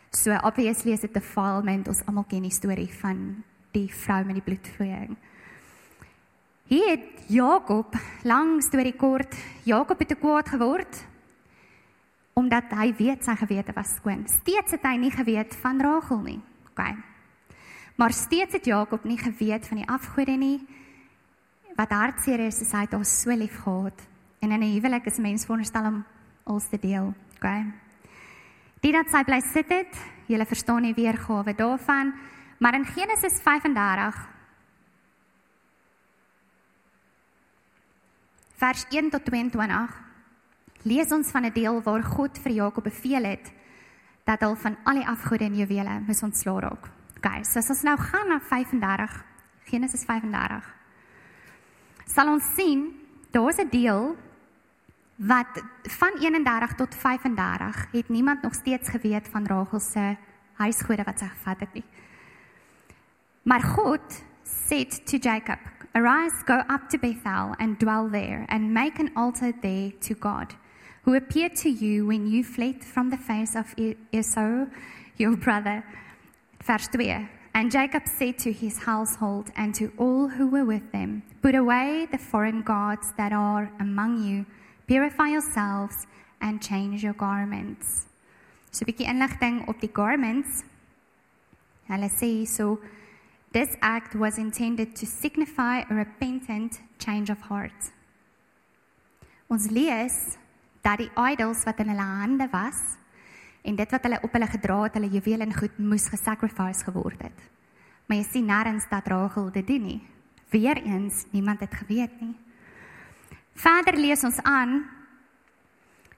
So 0.09 0.33
obviously 0.41 0.95
is 0.97 1.05
dit 1.05 1.13
'n 1.13 1.19
defilement. 1.19 1.87
Ons 1.87 2.01
almal 2.05 2.25
ken 2.25 2.41
die 2.41 2.51
storie 2.51 2.89
van 3.01 3.43
die 3.71 3.87
vrou 3.93 4.25
met 4.25 4.35
die 4.35 4.47
bloedvloeiing. 4.49 5.17
Hier 6.65 6.89
het 6.89 7.27
Jakob, 7.27 7.95
lang 8.23 8.63
storie 8.63 8.95
kort, 8.95 9.35
Jakob 9.63 9.99
het 9.99 10.07
te 10.07 10.15
kwaad 10.15 10.49
geword 10.49 11.10
omdat 12.33 12.71
hy 12.71 12.91
weet 12.97 13.25
sy 13.25 13.35
gewete 13.35 13.73
was 13.75 13.95
skoon. 13.99 14.23
Steeds 14.27 14.71
het 14.71 14.85
hy 14.87 14.95
nie 14.97 15.11
geweet 15.11 15.55
van 15.61 15.81
Rachel 15.81 16.21
nie. 16.23 16.39
OK. 16.71 16.83
Maar 17.95 18.13
steeds 18.15 18.53
het 18.53 18.65
Jakob 18.65 19.03
nie 19.03 19.19
geweet 19.19 19.67
van 19.67 19.81
die 19.81 19.89
afgode 19.89 20.37
nie. 20.39 20.59
Wat 21.75 21.91
hartseer 21.91 22.39
is, 22.47 22.61
is 22.61 22.71
hy 22.71 22.85
het 22.85 22.95
haar 22.95 23.05
so 23.05 23.35
lief 23.35 23.61
gehad. 23.63 24.07
En 24.39 24.51
in 24.51 24.63
'n 24.63 24.73
huwelik 24.73 25.05
is 25.05 25.17
mens 25.17 25.45
veronderstel 25.45 25.85
om 25.85 26.05
alles 26.43 26.67
te 26.69 26.79
deel. 26.79 27.13
OK. 27.35 27.47
Dit 28.79 28.93
dat 28.93 29.09
sy 29.09 29.23
bly 29.23 29.39
sit 29.41 29.69
het, 29.69 29.93
jy 30.25 30.45
verstaan 30.45 30.81
nie 30.81 30.93
weergawe 30.93 31.53
daarvan, 31.53 32.13
maar 32.57 32.73
in 32.73 32.85
Genesis 32.85 33.41
35 33.41 34.29
vers 38.55 38.85
1 38.89 39.09
tot 39.09 39.25
22 39.25 40.10
lees 40.83 41.11
ons 41.11 41.31
van 41.31 41.45
'n 41.45 41.53
deel 41.53 41.81
waar 41.81 42.03
God 42.03 42.37
vir 42.37 42.51
Jakob 42.51 42.83
beveel 42.83 43.23
het 43.23 43.51
dat 44.25 44.41
hy 44.41 44.55
van 44.55 44.77
al 44.83 44.95
die 44.95 45.07
afgode 45.07 45.43
en 45.43 45.55
juwele 45.55 46.01
moes 46.07 46.23
ontslaa 46.23 46.59
raak. 46.59 46.89
Okay, 47.17 47.43
so 47.43 47.59
as 47.59 47.69
ons 47.69 47.83
nou 47.83 47.97
gaan 47.97 48.27
na 48.27 48.39
35 48.39 49.25
Genesis 49.65 50.03
35 50.03 50.81
sal 52.05 52.27
ons 52.27 52.53
sien 52.55 52.91
daar's 53.31 53.57
'n 53.57 53.69
deel 53.69 54.15
wat 55.15 55.63
van 55.81 56.11
31 56.19 56.75
tot 56.75 56.95
35 56.95 57.87
het 57.91 58.09
niemand 58.09 58.41
nog 58.41 58.53
steeds 58.53 58.89
geweet 58.89 59.27
van 59.27 59.45
Rachel 59.45 59.79
se 59.79 60.17
huisgode 60.53 61.03
wat 61.03 61.19
sy 61.19 61.25
gevat 61.25 61.59
het 61.59 61.73
nie. 61.73 61.85
Maar 63.43 63.61
God 63.61 64.23
sê 64.43 64.85
to 65.05 65.17
Jacob 65.17 65.59
Arise, 65.93 66.43
go 66.45 66.63
up 66.69 66.89
to 66.89 66.97
Bethel 66.97 67.53
and 67.57 67.79
dwell 67.79 68.09
there, 68.09 68.45
and 68.47 68.73
make 68.73 68.99
an 68.99 69.11
altar 69.15 69.51
there 69.61 69.91
to 69.99 70.15
God, 70.19 70.55
who 71.03 71.15
appeared 71.15 71.55
to 71.55 71.69
you 71.69 72.05
when 72.05 72.27
you 72.27 72.43
fled 72.43 72.83
from 72.83 73.09
the 73.09 73.17
face 73.17 73.55
of 73.55 73.73
Esau, 74.11 74.65
your 75.17 75.35
brother. 75.35 75.83
Verse 76.63 76.87
2. 76.87 77.27
And 77.53 77.71
Jacob 77.71 78.03
said 78.07 78.37
to 78.39 78.51
his 78.51 78.77
household 78.77 79.51
and 79.57 79.75
to 79.75 79.91
all 79.97 80.29
who 80.29 80.47
were 80.47 80.63
with 80.63 80.91
them, 80.91 81.23
Put 81.41 81.55
away 81.55 82.07
the 82.11 82.17
foreign 82.17 82.61
gods 82.61 83.13
that 83.17 83.33
are 83.33 83.71
among 83.79 84.23
you, 84.23 84.45
purify 84.87 85.29
yourselves, 85.29 86.07
and 86.39 86.61
change 86.61 87.03
your 87.03 87.13
garments. 87.13 88.07
So 88.71 88.85
bietjie 88.85 89.05
inligting 89.05 89.67
op 89.67 89.81
die 89.81 89.87
garments. 89.87 90.63
Hulle 91.89 92.09
sê 92.09 92.47
so 92.47 92.79
This 93.51 93.75
act 93.81 94.15
was 94.15 94.37
intended 94.37 94.95
to 94.95 95.05
signify 95.05 95.83
a 95.89 95.93
repentant 95.93 96.79
change 96.99 97.29
of 97.29 97.41
heart. 97.41 97.91
Ons 99.49 99.69
lees 99.69 100.37
dat 100.81 100.97
die 100.97 101.11
idols 101.31 101.63
wat 101.63 101.79
in 101.79 101.91
hulle 101.93 102.07
hande 102.21 102.47
was 102.51 102.79
en 103.61 103.75
dit 103.77 103.91
wat 103.91 104.03
hulle 104.03 104.19
op 104.21 104.33
hulle 104.33 104.47
gedra 104.49 104.77
het, 104.83 104.95
hulle 104.97 105.09
juwele 105.09 105.45
en 105.45 105.53
goed 105.53 105.77
moes 105.77 106.07
gesacrifice 106.09 106.83
geword 106.83 107.21
het. 107.21 107.49
Maar 108.09 108.17
jy 108.17 108.25
sien 108.27 108.49
nêrens 108.49 108.87
dat 108.89 109.07
Rachel 109.07 109.51
dit 109.53 109.67
doen 109.67 109.85
nie. 109.85 110.01
Weereens 110.51 111.25
niemand 111.31 111.59
het 111.59 111.73
geweet 111.73 112.21
nie. 112.21 112.35
Verder 113.53 113.97
lees 113.99 114.23
ons 114.23 114.41
aan 114.43 114.81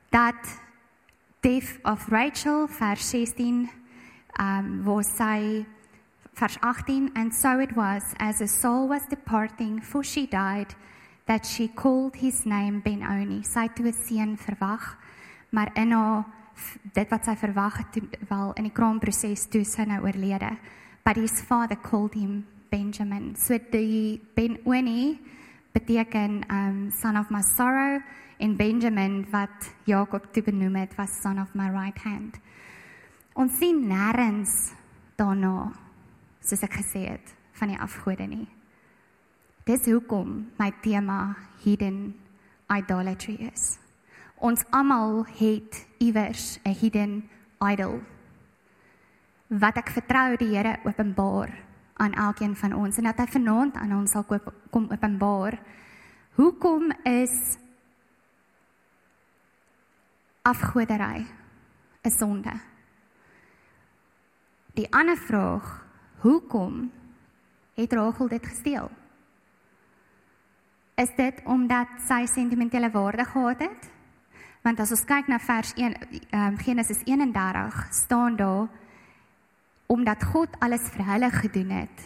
dat 0.10 0.60
death 1.44 1.80
of 1.84 2.08
Rachel 2.08 2.68
vers 2.68 3.10
16 3.10 3.70
um 4.40 4.84
waar 4.84 5.04
sy 5.04 5.66
vers 6.34 6.58
18 6.62 7.12
and 7.14 7.34
so 7.36 7.60
it 7.60 7.76
was 7.76 8.14
as 8.18 8.42
a 8.42 8.48
soul 8.48 8.88
was 8.88 9.06
departing 9.10 9.84
for 9.84 10.04
she 10.04 10.26
died 10.26 10.74
that 11.26 11.46
she 11.46 11.68
called 11.68 12.16
his 12.16 12.46
name 12.46 12.82
Benoni 12.82 13.44
sy 13.44 13.68
het 13.68 13.80
'n 13.80 13.94
seun 13.94 14.38
verwag 14.38 14.98
maar 15.52 15.70
in 15.76 15.92
haar 15.92 16.26
dit 16.94 17.10
wat 17.10 17.28
sy 17.28 17.36
verwag 17.40 17.78
het 17.82 18.00
wel 18.30 18.54
in 18.60 18.68
die 18.70 18.76
kraamproses 18.76 19.48
toe 19.52 19.64
sy 19.68 19.86
nou 19.90 20.02
oorlede. 20.06 20.54
But 21.04 21.20
his 21.20 21.42
father 21.42 21.76
called 21.76 22.16
him 22.16 22.46
Benjamin. 22.72 23.36
So 23.36 23.58
die 23.72 24.22
Benoni 24.36 25.20
beteken 25.74 26.44
um 26.50 26.92
son 26.92 27.18
of 27.18 27.30
my 27.30 27.42
sorrow 27.42 28.02
en 28.38 28.56
Benjamin 28.58 29.24
wat 29.32 29.72
Jakob 29.86 30.32
toe 30.34 30.44
benoem 30.44 30.76
het 30.76 30.96
was 30.98 31.22
son 31.22 31.40
of 31.42 31.54
my 31.54 31.70
right 31.70 31.98
hand. 32.04 32.40
Ons 33.34 33.58
sien 33.58 33.82
nêrens 33.90 34.74
daarna 35.18 35.72
soos 36.44 36.62
ek 36.66 36.82
gesê 36.82 37.08
het 37.14 37.34
van 37.58 37.74
die 37.74 37.80
afgode 37.80 38.28
nie. 38.28 38.48
Dis 39.64 39.86
hoekom 39.88 40.52
my 40.60 40.72
tema 40.84 41.36
hidden 41.64 42.12
idolatry 42.68 43.38
is. 43.48 43.78
Ons 44.44 44.66
almal 44.76 45.24
het 45.40 45.88
iewers 46.04 46.60
'n 46.66 46.76
hidden 46.76 47.30
idol 47.72 48.02
wat 49.48 49.78
ek 49.78 49.90
vertrou 49.90 50.36
die 50.36 50.56
Here 50.56 50.80
openbaar 50.84 51.64
aan 51.94 52.14
elkeen 52.14 52.56
van 52.56 52.74
ons 52.74 52.98
en 52.98 53.04
dat 53.04 53.18
hy 53.18 53.28
vanaand 53.28 53.76
aan 53.76 53.94
ons 53.94 54.12
sal 54.12 54.26
kom 54.70 54.90
openbaar. 54.92 55.60
Hoekom 56.36 56.92
is 57.04 57.58
afgodery 60.42 61.26
'n 62.04 62.10
sonde? 62.10 62.54
Die 64.74 64.92
ander 64.92 65.18
vraag 65.18 65.86
Hoekom 66.24 66.92
het 67.76 67.94
Rachel 67.94 68.28
dit 68.28 68.46
gesteel? 68.46 69.03
Is 71.04 71.12
dit 71.18 71.40
omdat 71.44 71.88
sy 72.08 72.24
sentimentele 72.32 72.88
waarde 72.92 73.26
gehad 73.26 73.60
het? 73.60 73.88
Want 74.64 74.80
as 74.80 74.94
ons 74.96 75.04
kyk 75.04 75.28
na 75.28 75.40
vers 75.42 75.74
1 75.76 75.98
um, 76.32 76.56
Genesis 76.62 77.02
31 77.04 77.80
staan 77.92 78.38
daar 78.40 78.70
omdat 79.92 80.24
God 80.32 80.54
alles 80.64 80.86
vir 80.94 81.04
hulle 81.06 81.30
gedoen 81.34 81.74
het. 81.76 82.06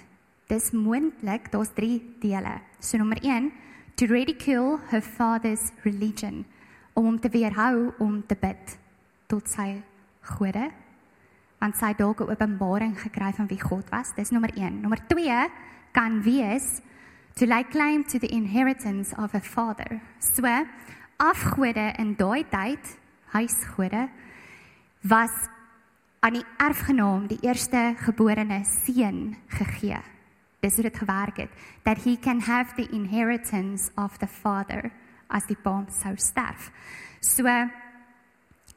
Dis 0.49 0.71
moontlik, 0.73 1.51
daar's 1.53 1.69
3 1.77 1.99
dele. 2.23 2.55
So 2.79 2.97
nommer 2.97 3.21
1, 3.21 3.51
to 3.95 4.09
ridicule 4.09 4.79
her 4.89 5.01
father's 5.01 5.69
religion 5.83 6.45
om 6.93 7.05
hom 7.05 7.19
te 7.19 7.29
weerhou 7.29 7.93
om 7.99 8.23
te 8.25 8.35
bid 8.39 8.77
tot 9.29 9.45
sy 9.49 9.75
gode 10.37 10.71
want 11.57 11.77
sy 11.77 11.93
het 11.93 11.97
dalk 11.97 12.21
'n 12.21 12.29
openbaring 12.29 12.97
gekry 13.01 13.31
van 13.33 13.47
wie 13.47 13.61
God 13.61 13.89
was. 13.89 14.13
Dis 14.15 14.29
nommer 14.29 14.53
1. 14.57 14.81
Nommer 14.81 14.99
2 15.07 15.49
kan 15.91 16.21
wees 16.21 16.81
to 17.37 17.45
lay 17.45 17.63
claim 17.63 18.03
to 18.03 18.17
the 18.17 18.33
inheritance 18.33 19.13
of 19.17 19.33
a 19.35 19.39
father. 19.39 20.01
So 20.19 20.41
afgode 21.19 21.99
in 21.99 22.15
daai 22.15 22.43
tyd, 22.49 22.97
huisgode 23.33 24.09
was 25.01 25.31
aan 26.19 26.33
die 26.33 26.45
erfgenaam, 26.57 27.27
die 27.27 27.39
eerste 27.45 27.93
geborene 28.01 28.63
seun 28.65 29.37
gegee. 29.53 30.01
Dis 30.61 30.75
hoe 30.75 30.87
dit 30.87 30.97
gewerk 30.97 31.37
het 31.37 31.53
that 31.83 32.01
he 32.03 32.17
can 32.17 32.41
have 32.41 32.73
the 32.75 32.89
inheritance 32.91 33.91
of 33.95 34.17
the 34.17 34.27
father 34.27 34.91
as 35.29 35.45
die 35.45 35.57
pa 35.61 35.85
sou 35.93 36.15
sterf. 36.17 36.71
So 37.21 37.45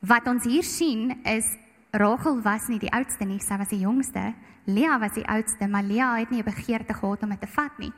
wat 0.00 0.28
ons 0.28 0.44
hier 0.44 0.64
sien 0.64 1.16
is 1.24 1.56
Rachel 1.92 2.42
was 2.44 2.68
nie 2.68 2.78
die 2.78 2.92
oudste 2.92 3.24
nie, 3.24 3.40
sy 3.40 3.56
was 3.56 3.72
die 3.72 3.80
jongste. 3.82 4.34
Lea 4.66 4.98
was 5.00 5.16
die 5.16 5.26
oudste, 5.26 5.66
maar 5.66 5.82
Lea 5.82 6.18
het 6.18 6.30
nie 6.30 6.42
'n 6.42 6.44
begeerte 6.44 6.94
gehad 6.94 7.22
om 7.22 7.30
dit 7.30 7.40
te 7.40 7.46
vat 7.46 7.78
nie. 7.78 7.92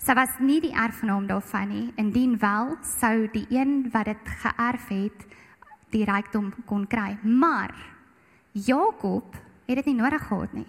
Sy 0.00 0.14
was 0.16 0.38
nie 0.40 0.62
die 0.64 0.72
erfgenaam 0.72 1.26
daarvan 1.28 1.68
nie, 1.68 1.86
indien 2.00 2.38
wel 2.40 2.72
sou 2.96 3.28
die 3.34 3.44
een 3.52 3.90
wat 3.92 4.08
dit 4.08 4.30
geërf 4.40 4.86
het 4.88 5.26
die 5.92 6.06
rykdom 6.08 6.52
kon 6.64 6.86
kry. 6.88 7.18
Maar 7.22 7.74
Jakob 8.52 9.34
het 9.66 9.76
dit 9.82 9.90
nie 9.90 9.98
nodig 9.98 10.24
gehad 10.26 10.54
nie. 10.56 10.68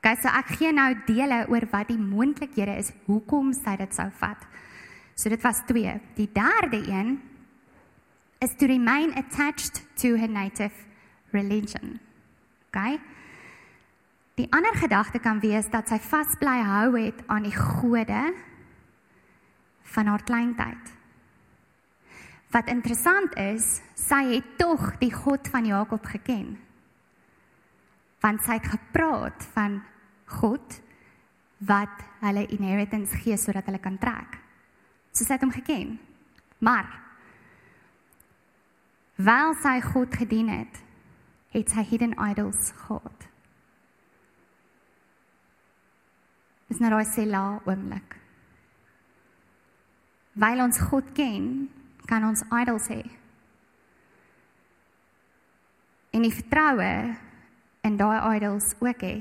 Okay, 0.00 0.16
so 0.18 0.32
ek 0.32 0.56
gee 0.56 0.72
nou 0.74 0.88
dele 1.06 1.44
oor 1.52 1.66
wat 1.70 1.92
die 1.92 2.00
moontlikhede 2.00 2.78
is 2.80 2.90
hoekom 3.06 3.52
sy 3.54 3.76
dit 3.78 3.92
sou 3.94 4.08
vat. 4.18 4.48
So 5.14 5.30
dit 5.30 5.44
was 5.44 5.60
2. 5.68 5.92
Die 6.16 6.30
derde 6.32 6.80
een 6.88 7.20
is 8.42 8.56
to 8.58 8.66
remain 8.66 9.12
attached 9.14 9.84
to 10.00 10.16
her 10.16 10.28
native 10.28 10.74
religion. 11.30 12.00
Okay? 12.68 12.98
Die 14.42 14.50
ander 14.50 14.74
gedagte 14.74 15.20
kan 15.22 15.38
wees 15.38 15.68
dat 15.70 15.86
sy 15.86 16.00
vasbly 16.02 16.56
hou 16.66 16.96
het 16.96 17.20
aan 17.30 17.44
die 17.46 17.54
gode 17.54 18.22
van 19.94 20.10
haar 20.10 20.24
kleintyd. 20.26 20.90
Wat 22.50 22.66
interessant 22.66 23.36
is, 23.38 23.78
sy 23.94 24.24
het 24.32 24.50
tog 24.58 24.96
die 24.98 25.12
God 25.14 25.46
van 25.46 25.70
Jakob 25.70 26.10
geken. 26.10 26.56
Want 28.18 28.42
sy 28.42 28.58
het 28.58 28.66
gepraat 28.74 29.46
van 29.54 29.78
God 30.26 30.80
wat 31.62 32.02
hulle 32.26 32.48
inheritance 32.50 33.22
gee 33.22 33.38
sodat 33.38 33.70
hulle 33.70 33.78
kan 33.78 34.02
trek. 34.02 34.40
So 35.14 35.22
sy 35.22 35.38
het 35.38 35.46
hom 35.46 35.54
geken. 35.54 36.00
Maar 36.58 36.90
wel 39.22 39.54
sy 39.62 39.78
God 39.92 40.18
gedien 40.18 40.50
het, 40.50 40.86
het 41.54 41.70
sy 41.70 41.92
hidden 41.94 42.18
idols 42.18 42.72
gehad. 42.88 43.31
Dis 46.72 46.80
nou 46.80 46.88
daai 46.88 47.04
sela 47.04 47.40
oomblik. 47.68 48.14
Weil 50.40 50.62
ons 50.64 50.78
God 50.88 51.10
ken, 51.12 51.66
kan 52.08 52.24
ons 52.24 52.40
idols 52.48 52.86
hê. 52.88 53.02
En 56.16 56.24
die 56.24 56.32
vertroue 56.32 56.88
in 57.84 57.98
daai 58.00 58.38
idols 58.38 58.70
ook 58.80 59.04
hê. 59.04 59.18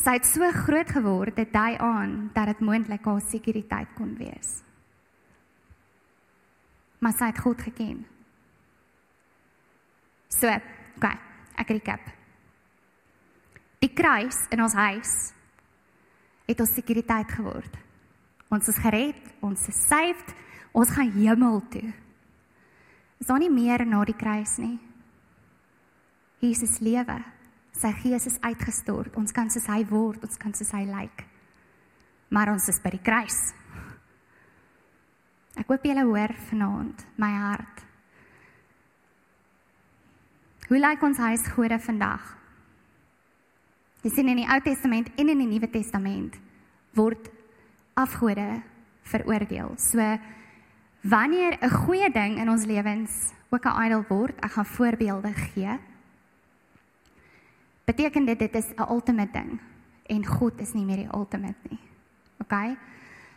Sy 0.00 0.16
het 0.16 0.30
so 0.30 0.48
groot 0.64 0.96
geword 0.96 1.36
dit 1.36 1.52
daai 1.52 1.76
aan 1.84 2.16
dat 2.32 2.48
dit 2.54 2.64
moontlik 2.64 3.04
haar 3.04 3.22
sekuriteit 3.28 3.92
kon 4.00 4.16
wees. 4.16 4.56
Maar 7.04 7.12
sy 7.20 7.28
het 7.28 7.44
God 7.44 7.68
geken. 7.68 8.04
So, 10.32 10.48
okay, 10.96 11.16
ek 11.60 11.76
recap. 11.76 12.14
Die 13.84 13.92
kruis 13.92 14.46
in 14.48 14.62
ons 14.64 14.72
huis 14.78 15.12
het 16.48 16.60
ons 16.60 16.72
sekuriteit 16.72 17.28
geword. 17.36 17.74
Ons 18.52 18.70
is 18.72 18.78
gered, 18.80 19.20
ons 19.44 19.60
is 19.68 19.80
saved, 19.88 20.30
ons 20.72 20.92
gaan 20.94 21.10
hemel 21.12 21.60
toe. 21.72 21.90
Is 23.20 23.28
daar 23.28 23.42
nie 23.42 23.52
meer 23.52 23.84
na 23.84 24.00
die 24.08 24.16
kruis 24.16 24.56
nie? 24.62 24.78
Jesus 26.40 26.78
lewe. 26.84 27.18
Sy 27.76 27.90
gees 28.00 28.28
is 28.30 28.38
uitgestort. 28.44 29.16
Ons 29.20 29.34
kan 29.36 29.50
soos 29.52 29.66
hy 29.68 29.82
word, 29.90 30.22
ons 30.24 30.40
kan 30.40 30.54
soos 30.56 30.72
hy 30.76 30.84
lyk. 30.88 30.94
Like. 30.94 31.26
Maar 32.32 32.54
ons 32.54 32.68
is 32.72 32.80
by 32.80 32.94
die 32.94 33.02
kruis. 33.04 33.40
Ek 35.60 35.68
hoop 35.68 35.84
julle 35.84 36.06
hoor 36.08 36.32
vanaand 36.48 37.04
my 37.20 37.32
hart. 37.34 37.84
Hoe 40.70 40.80
lyk 40.80 41.04
ons 41.04 41.20
huisgode 41.20 41.78
vandag? 41.84 42.43
Jy 44.04 44.10
sien 44.12 44.28
in 44.28 44.42
die 44.42 44.48
Ou 44.52 44.60
Testament 44.60 45.08
en 45.16 45.30
in 45.32 45.38
die 45.40 45.48
Nuwe 45.48 45.68
Testament 45.72 46.34
word 46.92 47.30
afgode 47.96 48.60
veroordeel. 49.08 49.70
So 49.80 49.98
wanneer 51.08 51.56
'n 51.56 51.70
goeie 51.70 52.10
ding 52.12 52.38
in 52.38 52.50
ons 52.50 52.66
lewens 52.66 53.32
ook 53.48 53.64
'n 53.64 53.84
idol 53.86 54.04
word, 54.08 54.36
ek 54.44 54.52
gaan 54.52 54.66
voorbeelde 54.66 55.32
gee. 55.32 55.78
Beteken 57.86 58.26
dit 58.26 58.38
dit 58.38 58.54
is 58.54 58.74
'n 58.76 58.92
ultimate 58.92 59.32
ding 59.32 59.60
en 60.06 60.26
God 60.26 60.60
is 60.60 60.74
nie 60.74 60.84
meer 60.84 60.96
die 60.96 61.14
ultimate 61.14 61.60
nie. 61.70 61.80
OK? 62.40 62.76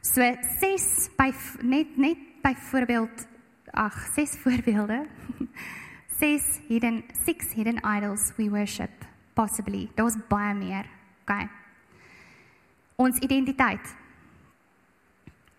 So 0.01 0.21
ses 0.59 1.09
by 1.15 1.33
net 1.61 1.97
net 1.97 2.17
byvoorbeeld 2.41 3.27
ag, 3.71 4.07
ses 4.13 4.35
voorbeelde. 4.43 5.05
ses 6.19 6.59
hidden 6.67 7.03
six 7.23 7.53
hidden 7.53 7.79
idols 7.97 8.33
we 8.35 8.49
worship 8.49 9.07
possibly. 9.37 9.85
Daar's 9.95 10.17
baie 10.27 10.57
meer. 10.57 10.89
Okay 11.23 11.45
ons 12.97 13.19
identiteit. 13.21 13.93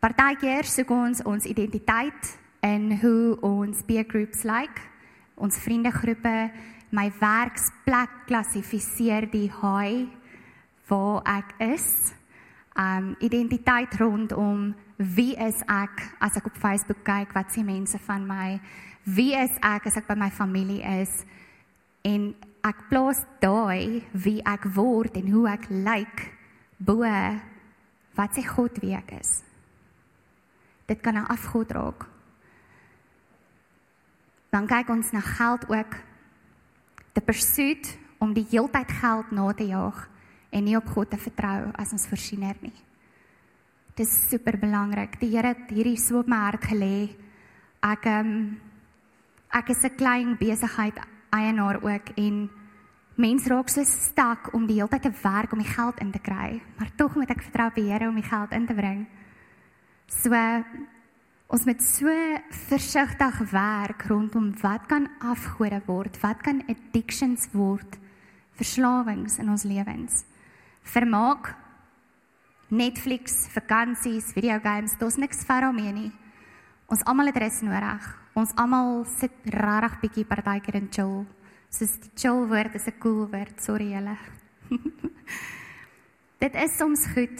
Partykeer 0.02 0.66
soek 0.66 0.90
ons 0.90 1.22
ons 1.26 1.46
identiteit 1.46 2.32
in 2.66 2.90
hoe 2.98 3.36
ons 3.46 3.82
peer 3.86 4.06
groups 4.10 4.42
like 4.46 4.82
ons 5.38 5.58
vriendegroepe 5.62 6.34
my 6.90 7.06
werksplek 7.20 8.14
klassifiseer 8.26 9.28
die 9.30 9.46
hy 9.60 10.08
waar 10.90 11.22
ek 11.30 11.54
is. 11.62 12.10
Um 12.74 13.12
identiteit 13.22 13.94
rondom 14.02 14.72
wie 14.98 15.36
is 15.38 15.62
ek 15.70 16.02
as 16.18 16.40
ek 16.40 16.50
op 16.50 16.58
Facebook 16.58 17.04
kyk 17.06 17.36
wat 17.38 17.54
sê 17.54 17.62
mense 17.62 18.02
van 18.02 18.26
my? 18.26 18.58
Wie 19.06 19.30
is 19.38 19.54
ek 19.62 19.86
as 19.86 20.00
ek 20.00 20.10
by 20.10 20.18
my 20.18 20.30
familie 20.34 20.82
is? 20.98 21.22
En 22.02 22.32
ek 22.68 22.88
plaas 22.90 23.24
daai 23.40 24.04
wie 24.12 24.40
ek 24.44 24.68
word 24.76 25.16
en 25.16 25.30
hoe 25.32 25.46
ek 25.48 25.68
lyk 25.70 26.24
bo 26.78 27.00
wat 28.18 28.34
sê 28.34 28.44
God 28.44 28.78
wie 28.82 28.94
ek 28.98 29.14
is. 29.20 29.42
Dit 30.86 31.00
kan 31.00 31.16
'n 31.16 31.28
afgod 31.28 31.70
raak. 31.70 32.06
Dan 34.50 34.66
kyk 34.66 34.88
ons 34.88 35.12
na 35.12 35.20
geld 35.20 35.68
ook. 35.68 35.92
The 37.12 37.20
pursuit 37.20 37.98
om 38.18 38.32
die 38.32 38.46
heeltyd 38.50 38.90
geld 38.90 39.30
na 39.30 39.52
te 39.52 39.66
jaag 39.66 40.08
en 40.50 40.64
nie 40.64 40.76
op 40.76 40.86
God 40.86 41.10
te 41.10 41.16
vertrou 41.16 41.70
as 41.74 41.92
ons 41.92 42.06
voorsiener 42.06 42.56
nie. 42.60 42.76
Dit 43.94 44.06
is 44.06 44.28
super 44.30 44.58
belangrik 44.58 45.20
die 45.20 45.30
Here 45.36 45.46
het 45.46 45.70
hierdie 45.70 45.98
so 45.98 46.18
op 46.18 46.26
my 46.26 46.36
hart 46.36 46.64
gelê. 46.64 47.16
Ek 47.82 48.06
um, 48.06 48.60
ek 49.50 49.70
is 49.70 49.84
'n 49.84 49.96
klein 49.96 50.36
besigheid 50.38 50.98
eienaar 51.30 51.82
ook 51.82 52.08
en 52.16 52.50
mense 53.18 53.50
raak 53.50 53.70
so 53.72 53.82
stak 53.84 54.52
om 54.54 54.66
die 54.68 54.78
hele 54.78 54.90
tyd 54.92 55.08
te 55.08 55.14
werk 55.24 55.52
om 55.52 55.62
die 55.62 55.72
geld 55.72 55.98
in 56.00 56.12
te 56.14 56.20
kry, 56.22 56.60
maar 56.78 56.92
tog 56.96 57.16
moet 57.18 57.32
ek 57.34 57.42
vertrou 57.48 57.66
op 57.70 57.78
die 57.78 57.88
Here 57.90 58.08
om 58.08 58.18
die 58.18 58.26
geld 58.26 58.52
in 58.54 58.66
te 58.66 58.76
bring. 58.78 59.06
So 60.08 60.34
ons 61.48 61.64
moet 61.64 61.82
so 61.82 62.12
versigtig 62.68 63.40
werk 63.50 64.04
rondom 64.10 64.52
wat 64.62 64.86
kan 64.86 65.08
afgode 65.18 65.80
word, 65.86 66.18
wat 66.22 66.44
kan 66.46 66.62
addictions 66.68 67.48
word, 67.52 67.98
verslawings 68.60 69.38
in 69.42 69.50
ons 69.50 69.64
lewens. 69.66 70.22
Vermaak 70.86 71.54
Netflix, 72.68 73.46
vakansies, 73.48 74.34
videogames, 74.36 74.98
daar's 75.00 75.16
niks 75.16 75.40
vir 75.48 75.64
hom 75.64 75.78
nie. 75.80 76.10
Ons 76.88 77.02
almal 77.08 77.32
het 77.32 77.40
rus 77.40 77.62
nodig. 77.64 78.04
Ons 78.36 78.52
almal 78.60 79.02
sit 79.08 79.32
regtig 79.48 79.98
bietjie 80.02 80.24
partykeer 80.28 80.76
in 80.78 80.88
chill. 80.92 81.24
Soos 81.70 81.98
die 82.00 82.10
chill 82.16 82.46
woord 82.48 82.74
is 82.74 82.86
'n 82.86 82.98
cool 82.98 83.28
woord, 83.28 83.60
sorry 83.60 83.92
julle. 83.92 84.16
Dit 86.42 86.54
is 86.54 86.76
soms 86.76 87.06
goed, 87.14 87.38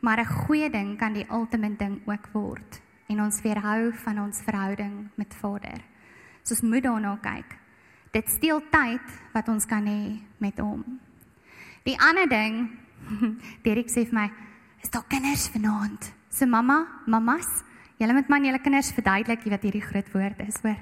maar 0.00 0.20
'n 0.20 0.24
goeie 0.46 0.70
ding 0.70 0.98
kan 0.98 1.12
die 1.12 1.26
ultimate 1.30 1.76
ding 1.76 2.00
ook 2.06 2.28
word 2.32 2.80
en 3.08 3.20
ons 3.20 3.42
weerhou 3.42 3.92
van 3.92 4.18
ons 4.18 4.42
verhouding 4.42 5.08
met 5.14 5.34
Vader. 5.34 5.80
Soos 6.42 6.60
moet 6.60 6.82
daarna 6.82 7.18
kyk. 7.22 7.58
Dit 8.12 8.28
steel 8.28 8.60
tyd 8.70 9.06
wat 9.32 9.48
ons 9.48 9.66
kan 9.66 9.86
hê 9.86 10.20
met 10.38 10.58
hom. 10.58 11.00
Die 11.84 11.98
ander 12.00 12.28
ding, 12.28 12.70
Derek 13.64 13.88
sê 13.88 14.04
vir 14.04 14.14
my, 14.14 14.30
is 14.82 14.90
daar 14.90 15.04
kinders 15.08 15.48
vanaand? 15.48 16.12
So 16.30 16.46
mamma, 16.46 16.86
mamas, 17.06 17.64
Julle 17.96 18.12
moet 18.12 18.28
man 18.28 18.44
julle 18.44 18.60
kinders 18.60 18.90
verduidelik 18.92 19.46
wat 19.48 19.62
hierdie 19.64 19.80
groot 19.80 20.08
woord 20.12 20.40
is, 20.44 20.58
hoor. 20.60 20.76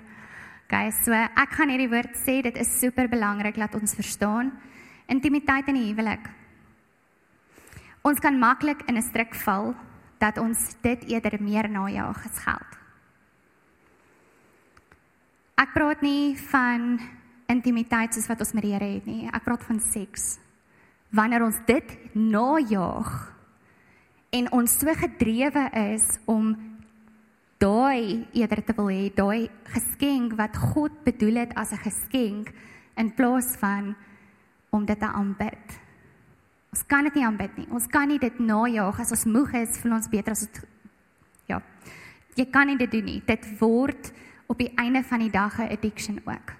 Okay, 0.64 0.88
so 1.05 1.12
ek 1.12 1.59
gaan 1.59 1.68
hierdie 1.68 1.90
woord 1.92 2.14
sê, 2.16 2.38
dit 2.40 2.57
is 2.57 2.70
super 2.81 3.05
belangrik 3.12 3.59
dat 3.61 3.74
ons 3.77 3.92
verstaan 3.98 4.48
intimiteit 5.12 5.68
in 5.68 5.77
die 5.77 5.90
huwelik. 5.90 6.24
Ons 8.05 8.20
kan 8.20 8.38
maklik 8.40 8.81
in 8.88 8.96
'n 8.96 9.05
struik 9.05 9.35
val 9.44 9.74
dat 10.18 10.38
ons 10.38 10.77
dit 10.81 11.05
eerder 11.12 11.37
meer 11.40 11.68
najaag 11.68 12.24
as 12.24 12.38
geld. 12.38 12.70
Ek 15.61 15.72
praat 15.74 16.00
nie 16.00 16.35
van 16.50 16.98
intimiteit 17.46 18.14
soos 18.14 18.27
wat 18.27 18.40
ons 18.40 18.53
met 18.53 18.62
die 18.62 18.72
Here 18.72 18.94
het 18.94 19.07
nie. 19.07 19.29
Ek 19.29 19.44
praat 19.44 19.62
van 19.62 19.81
seks. 19.81 20.38
Wanneer 21.11 21.44
ons 21.44 21.61
dit 21.66 21.98
najaag 22.14 23.33
en 24.31 24.53
ons 24.53 24.79
so 24.79 24.94
gedrewe 24.94 25.70
is 25.94 26.18
om 26.24 26.57
daai 27.58 28.26
eerder 28.32 28.64
te 28.64 28.74
wil 28.76 28.90
hê, 28.90 29.08
daai 29.14 29.50
geskenk 29.72 30.34
wat 30.38 30.56
God 30.56 30.92
bedoel 31.04 31.44
het 31.44 31.54
as 31.54 31.72
'n 31.72 31.84
geskenk 31.84 32.52
in 32.96 33.14
plaas 33.14 33.56
van 33.58 33.94
om 34.70 34.84
dit 34.84 34.98
te 34.98 35.06
aanbid. 35.06 35.80
Ons 36.72 36.82
kan 36.86 37.04
dit 37.04 37.14
nie 37.14 37.24
aanbid 37.24 37.56
nie. 37.56 37.68
Ons 37.70 37.86
kan 37.86 38.08
nie 38.08 38.18
dit 38.18 38.38
najaag 38.38 39.00
as 39.00 39.10
ons 39.10 39.24
moeg 39.24 39.52
is, 39.52 39.78
voel 39.78 39.92
ons 39.92 40.08
beter 40.08 40.32
as 40.32 40.40
dit 40.40 40.66
ja. 41.46 41.62
Jy 42.34 42.46
kan 42.50 42.66
nie 42.66 42.76
dit 42.76 42.90
doen 42.90 43.04
nie. 43.04 43.22
Dit 43.26 43.46
word 43.60 44.12
op 44.46 44.58
die 44.58 44.72
einde 44.76 45.02
van 45.02 45.18
die 45.18 45.30
dag 45.30 45.58
'n 45.58 45.70
addiction 45.70 46.20
ook. 46.24 46.54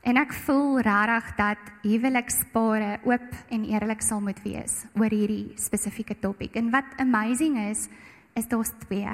En 0.00 0.16
ek 0.16 0.32
voel 0.32 0.80
regtig 0.80 1.34
dat 1.36 1.58
huwelikspare 1.82 3.00
oop 3.04 3.34
en 3.48 3.64
eerlik 3.64 4.00
sal 4.00 4.20
moet 4.20 4.42
wees 4.42 4.86
oor 4.94 5.10
hierdie 5.10 5.52
spesifieke 5.56 6.16
topik. 6.18 6.54
En 6.54 6.70
wat 6.70 6.84
amazing 6.96 7.58
is, 7.58 7.88
is 8.34 8.48
daar's 8.48 8.72
twee 8.86 9.08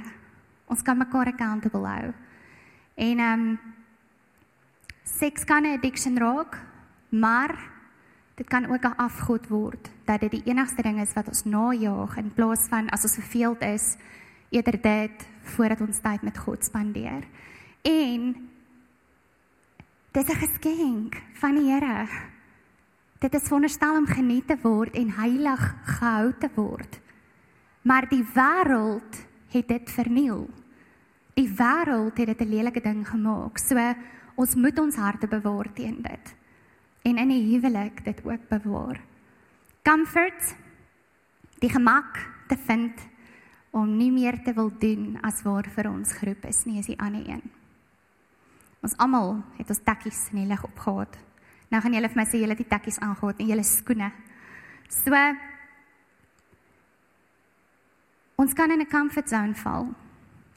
Ons 0.66 0.82
kan 0.82 0.98
mekaar 0.98 1.26
accountable 1.26 1.86
hou. 1.86 2.12
En 2.94 3.18
ehm 3.18 3.40
um, 3.40 3.58
seks 5.04 5.44
kan 5.44 5.62
'n 5.62 5.76
addiction 5.78 6.18
raak, 6.18 6.58
maar 7.08 7.54
dit 8.34 8.48
kan 8.48 8.66
ook 8.66 8.84
'n 8.84 8.96
afgod 8.96 9.48
word 9.48 9.90
dat 10.04 10.20
dit 10.20 10.30
die 10.30 10.42
enigste 10.44 10.82
ding 10.82 11.00
is 11.00 11.12
wat 11.12 11.28
ons 11.28 11.44
najaag 11.44 12.16
in 12.16 12.34
plaas 12.34 12.68
van 12.68 12.88
as 12.88 13.02
ons 13.02 13.14
verveeld 13.14 13.60
is 13.60 13.96
eerder 14.48 14.80
dit 14.80 15.28
voordat 15.42 15.80
ons 15.80 15.98
tyd 15.98 16.22
met 16.22 16.38
God 16.38 16.64
spandeer. 16.64 17.22
En 17.82 18.48
dit 20.12 20.28
is 20.28 20.34
'n 20.34 20.46
geskenk 20.46 21.22
van 21.32 21.54
die 21.54 21.70
Here. 21.72 22.08
Dit 23.18 23.34
is 23.34 23.42
veronderstel 23.42 23.96
om 23.96 24.06
geniet 24.06 24.46
te 24.46 24.58
word 24.62 24.94
en 24.94 25.10
heilig 25.10 25.74
gehou 25.84 26.32
te 26.38 26.50
word. 26.54 27.00
Maar 27.82 28.08
die 28.08 28.24
wêreld 28.34 29.26
het 29.56 29.68
dit 29.68 29.90
verniel. 29.90 30.46
Die 31.36 31.48
wêreld 31.48 32.16
het 32.16 32.26
dit 32.32 32.40
'n 32.40 32.52
lelike 32.54 32.80
ding 32.80 33.08
gemaak. 33.08 33.58
So 33.58 33.76
ons 34.34 34.54
moet 34.54 34.78
ons 34.78 34.96
harte 34.96 35.26
bewaar 35.26 35.72
teen 35.72 36.02
dit. 36.02 36.34
En 37.02 37.18
in 37.18 37.28
die 37.28 37.52
huwelik 37.52 38.04
dit 38.04 38.24
ook 38.24 38.48
bewaar. 38.48 39.00
Comfort 39.82 40.54
die 41.58 41.70
gemak 41.70 42.18
te 42.48 42.56
vind 42.56 43.00
om 43.70 43.96
nie 43.96 44.10
meer 44.12 44.42
te 44.42 44.52
wil 44.52 44.70
doen 44.78 45.18
as 45.22 45.42
waar 45.42 45.68
vir 45.68 45.90
ons 45.90 46.12
groep 46.12 46.44
is 46.44 46.64
nie, 46.64 46.78
is 46.78 46.86
die 46.86 47.00
ander 47.00 47.28
een. 47.28 47.42
Ons 48.82 48.96
almal 48.96 49.42
het 49.56 49.68
ons 49.68 49.82
takkies 49.84 50.28
in 50.32 50.42
die 50.42 50.48
lig 50.48 50.64
opgehad. 50.64 51.16
Nou 51.68 51.82
gaan 51.82 51.92
julle 51.92 52.08
vir 52.08 52.16
my 52.16 52.24
sê 52.24 52.40
julle 52.40 52.54
het 52.54 52.62
die 52.62 52.70
takkies 52.70 53.00
aangehad 53.02 53.40
en 53.40 53.46
julle 53.46 53.64
skoene. 53.64 54.12
So 54.88 55.12
Ons 58.36 58.52
kan 58.52 58.70
in 58.70 58.80
'n 58.80 58.86
comfort 58.88 59.28
zone 59.28 59.54
val. 59.54 59.94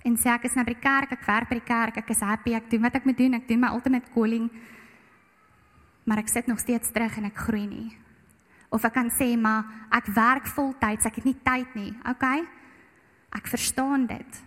En 0.03 0.17
sê 0.17 0.29
ek 0.31 0.43
is 0.43 0.55
nou 0.55 0.65
by 0.65 0.73
die 0.73 0.81
kerk, 0.81 1.11
ek 1.11 1.25
werk 1.25 1.49
by 1.49 1.55
die 1.55 1.67
kerk, 1.67 1.97
ek 1.97 2.09
is 2.09 2.19
happy, 2.19 2.53
ek 2.53 2.69
doen 2.69 2.81
wat 2.81 2.95
ek 2.95 3.05
moet 3.05 3.17
doen, 3.17 3.33
ek 3.33 3.47
doen 3.47 3.59
my 3.59 3.67
ultimate 3.67 4.11
calling. 4.13 4.49
Maar 6.03 6.17
ek 6.17 6.27
sit 6.27 6.47
nog 6.47 6.59
steeds 6.59 6.91
terug 6.91 7.17
en 7.17 7.25
ek 7.25 7.37
groei 7.37 7.67
nie. 7.67 7.97
Of 8.69 8.85
ek 8.85 8.93
kan 8.93 9.09
sê 9.09 9.37
maar 9.37 9.65
ek 9.91 10.05
werk 10.15 10.45
voltyds, 10.45 11.05
ek 11.05 11.15
het 11.15 11.25
nie 11.25 11.37
tyd 11.43 11.75
nie. 11.75 11.93
OK? 12.07 12.25
Ek 13.31 13.47
verstaan 13.47 14.05
dit. 14.05 14.41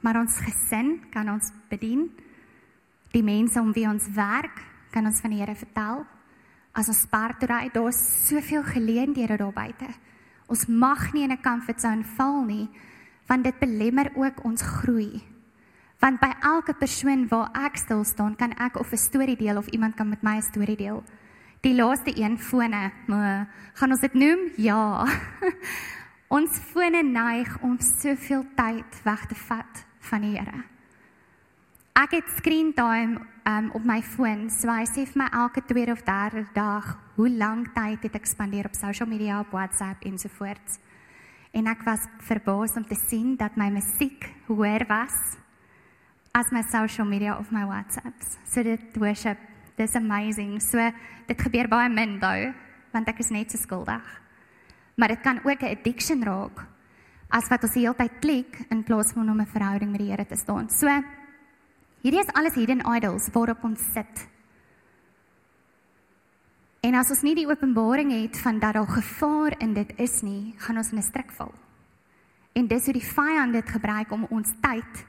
Maar 0.00 0.20
ons 0.20 0.38
gesin 0.38 1.00
kan 1.10 1.28
ons 1.28 1.52
bedien. 1.70 2.10
Die 3.12 3.22
mense 3.22 3.60
om 3.60 3.72
wie 3.72 3.86
ons 3.88 4.08
werk, 4.16 4.62
kan 4.90 5.06
ons 5.06 5.20
van 5.20 5.30
die 5.30 5.40
Here 5.40 5.54
vertel. 5.54 6.06
As 6.72 6.88
ons 6.88 7.02
spart 7.04 7.42
ry, 7.48 7.68
daar's 7.72 8.28
soveel 8.28 8.62
geleenthede 8.62 9.36
daar 9.36 9.52
buite. 9.52 9.88
Ons 10.46 10.66
mag 10.66 11.12
nie 11.12 11.22
in 11.22 11.32
'n 11.32 11.42
comfort 11.42 11.80
zone 11.80 12.04
val 12.04 12.44
nie, 12.44 12.68
want 13.26 13.44
dit 13.44 13.58
belemmer 13.58 14.10
ook 14.14 14.44
ons 14.44 14.62
groei. 14.62 15.22
Want 15.98 16.20
by 16.20 16.32
elke 16.40 16.74
persoon 16.74 17.28
waar 17.28 17.50
ek 17.52 17.76
stil 17.76 18.04
staan, 18.04 18.36
kan 18.36 18.52
ek 18.58 18.76
of 18.76 18.92
'n 18.92 18.96
storie 18.96 19.36
deel 19.36 19.56
of 19.56 19.66
iemand 19.66 19.94
kan 19.94 20.08
met 20.08 20.22
my 20.22 20.36
'n 20.36 20.42
storie 20.42 20.76
deel. 20.76 21.04
Die 21.60 21.74
laaste 21.74 22.10
een 22.18 22.38
fone, 22.38 22.90
gaan 23.74 23.90
ons 23.90 24.00
dit 24.00 24.14
noem? 24.14 24.38
Ja. 24.56 25.06
ons 26.36 26.58
fone 26.58 27.02
neig 27.02 27.58
om 27.62 27.78
soveel 27.78 28.44
tyd 28.56 29.02
weg 29.04 29.26
te 29.26 29.34
vat 29.34 29.84
van 29.98 30.20
die 30.20 30.36
Here. 30.38 30.64
Ek 31.92 32.10
het 32.10 32.28
screen 32.36 32.72
time 32.74 33.20
um, 33.46 33.70
op 33.74 33.84
my 33.84 34.00
foon, 34.02 34.48
so 34.50 34.70
hy 34.70 34.84
sê 34.86 35.04
vir 35.08 35.22
my 35.24 35.28
elke 35.42 35.62
tweede 35.66 35.92
of 35.92 36.02
derde 36.06 36.44
dag 36.54 36.92
hoe 37.16 37.28
lank 37.30 37.72
tyd 37.74 38.02
het 38.06 38.16
ek 38.18 38.26
spandeer 38.26 38.68
op 38.68 38.76
social 38.78 39.08
media, 39.08 39.40
op 39.40 39.52
WhatsApp 39.54 40.04
en 40.06 40.18
so 40.18 40.30
voort. 40.38 40.78
En 41.52 41.68
ek 41.68 41.84
was 41.84 42.06
verbaas 42.24 42.76
om 42.80 42.86
te 42.88 42.96
sien 42.96 43.36
dat 43.36 43.56
my 43.60 43.68
musiek 43.72 44.30
hoër 44.48 44.86
was 44.88 45.16
as 46.32 46.48
my 46.50 46.62
social 46.72 47.06
media 47.06 47.36
of 47.36 47.50
my 47.52 47.64
WhatsApps. 47.68 48.38
So 48.48 48.62
dit 48.64 48.96
worship, 48.96 49.38
this 49.76 49.96
amazing. 49.96 50.60
So 50.64 50.80
dit 51.28 51.38
gebeur 51.44 51.68
baie 51.68 51.90
min 51.92 52.18
daai, 52.22 52.54
want 52.92 53.08
ek 53.08 53.20
is 53.20 53.32
net 53.34 53.52
so 53.52 53.60
skuldig. 53.60 54.04
Maar 54.96 55.08
dit 55.08 55.20
kan 55.20 55.40
ook 55.44 55.62
'n 55.62 55.76
addiction 55.76 56.22
raak 56.24 56.64
as 57.30 57.48
wat 57.48 57.62
ons 57.64 57.74
die 57.74 57.82
hele 57.82 57.96
tyd 57.96 58.20
klik 58.20 58.64
in 58.70 58.82
plaas 58.84 59.12
van 59.12 59.28
om 59.28 59.40
'n 59.40 59.46
verhouding 59.46 59.90
met 59.90 60.00
die 60.00 60.10
Here 60.10 60.26
te 60.26 60.36
staan. 60.36 60.70
So 60.70 60.86
Hierdie 62.02 62.20
is 62.20 62.32
alles 62.34 62.54
hidden 62.58 62.82
idols 62.96 63.28
waarop 63.32 63.64
ons 63.64 63.82
sit. 63.94 64.26
En 66.82 66.96
as 66.98 67.12
ons 67.14 67.22
nie 67.22 67.36
die 67.38 67.46
openbaring 67.46 68.10
het 68.10 68.40
van 68.42 68.58
dat 68.58 68.74
daar 68.74 68.90
gevaar 68.90 69.54
in 69.62 69.74
dit 69.74 69.92
is 70.02 70.20
nie, 70.26 70.54
gaan 70.58 70.76
ons 70.76 70.90
in 70.90 70.98
'n 70.98 71.02
struik 71.02 71.30
val. 71.32 71.54
En 72.52 72.66
dis 72.66 72.84
hoe 72.84 72.92
die 72.92 73.12
vyand 73.14 73.52
dit 73.52 73.68
gebruik 73.68 74.10
om 74.10 74.26
ons 74.30 74.50
tyd 74.60 75.06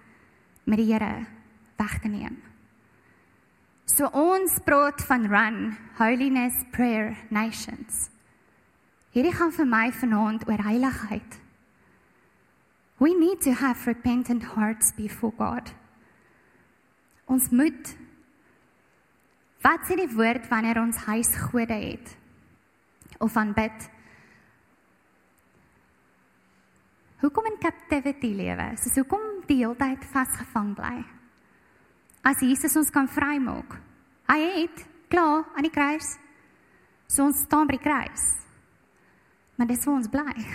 met 0.64 0.78
die 0.78 0.94
Here 0.94 1.26
weg 1.78 2.00
te 2.00 2.08
neem. 2.08 2.42
So 3.86 4.06
ons 4.06 4.60
praat 4.64 5.02
van 5.02 5.28
run, 5.28 5.78
holiness, 5.98 6.64
prayer, 6.72 7.18
nations. 7.30 8.10
Hierdie 9.12 9.34
gaan 9.34 9.52
vir 9.52 9.66
my 9.66 9.92
vanaand 9.92 10.48
oor 10.48 10.64
heiligheid. 10.64 11.40
We 12.98 13.14
need 13.14 13.42
to 13.42 13.52
have 13.52 13.86
repentant 13.86 14.44
hearts 14.44 14.94
before 14.96 15.34
God. 15.38 15.74
Ons 17.32 17.50
moet 17.52 17.96
Wat 19.64 19.86
sê 19.88 19.96
die 19.96 20.12
woord 20.12 20.50
wanneer 20.52 20.82
ons 20.82 21.06
huisgode 21.06 21.76
het 21.80 22.10
of 23.24 23.36
aanbid? 23.40 23.86
Hoekom 27.24 27.48
in 27.48 27.62
captivity 27.64 28.34
lewe? 28.36 28.66
Soos 28.76 28.98
hoekom 29.00 29.24
die 29.48 29.62
hele 29.62 29.78
tyd 29.80 30.04
vasgevang 30.12 30.74
bly? 30.76 30.98
As 32.28 32.44
Jesus 32.44 32.76
ons 32.80 32.92
kan 32.92 33.08
vrymaak. 33.08 33.78
Hy 34.28 34.40
het 34.58 34.84
klaar 35.12 35.48
aan 35.56 35.64
die 35.64 35.72
kruis. 35.72 36.18
So 37.08 37.24
ons 37.30 37.46
staan 37.48 37.70
by 37.70 37.78
die 37.78 37.86
kruis. 37.86 38.28
Maar 39.56 39.72
dis 39.72 39.88
waar 39.88 40.00
ons 40.02 40.12
bly. 40.12 40.48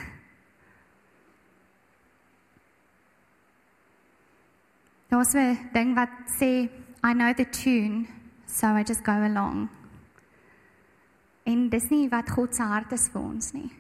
Daar's 5.09 5.35
'n 5.35 5.71
ding 5.73 5.95
wat 5.95 6.11
sê 6.27 6.69
I 7.05 7.13
know 7.13 7.33
the 7.33 7.49
tune, 7.49 8.07
so 8.47 8.67
I 8.77 8.83
just 8.83 9.05
go 9.05 9.13
along. 9.13 9.69
En 11.45 11.69
dis 11.69 11.89
nie 11.89 12.09
wat 12.09 12.31
God 12.31 12.55
se 12.55 12.63
hart 12.63 12.93
is 12.93 13.09
vir 13.09 13.23
ons 13.23 13.53
nie. 13.53 13.71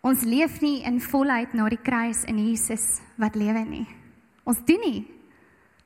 Ons 0.00 0.22
leef 0.22 0.60
nie 0.60 0.82
in 0.82 1.00
volheid 1.00 1.52
na 1.54 1.68
die 1.68 1.80
kruis 1.82 2.24
in 2.24 2.38
Jesus 2.38 3.00
wat 3.16 3.34
lewe 3.34 3.64
nie. 3.64 3.86
Ons 4.44 4.64
doen 4.64 4.80
nie. 4.80 5.04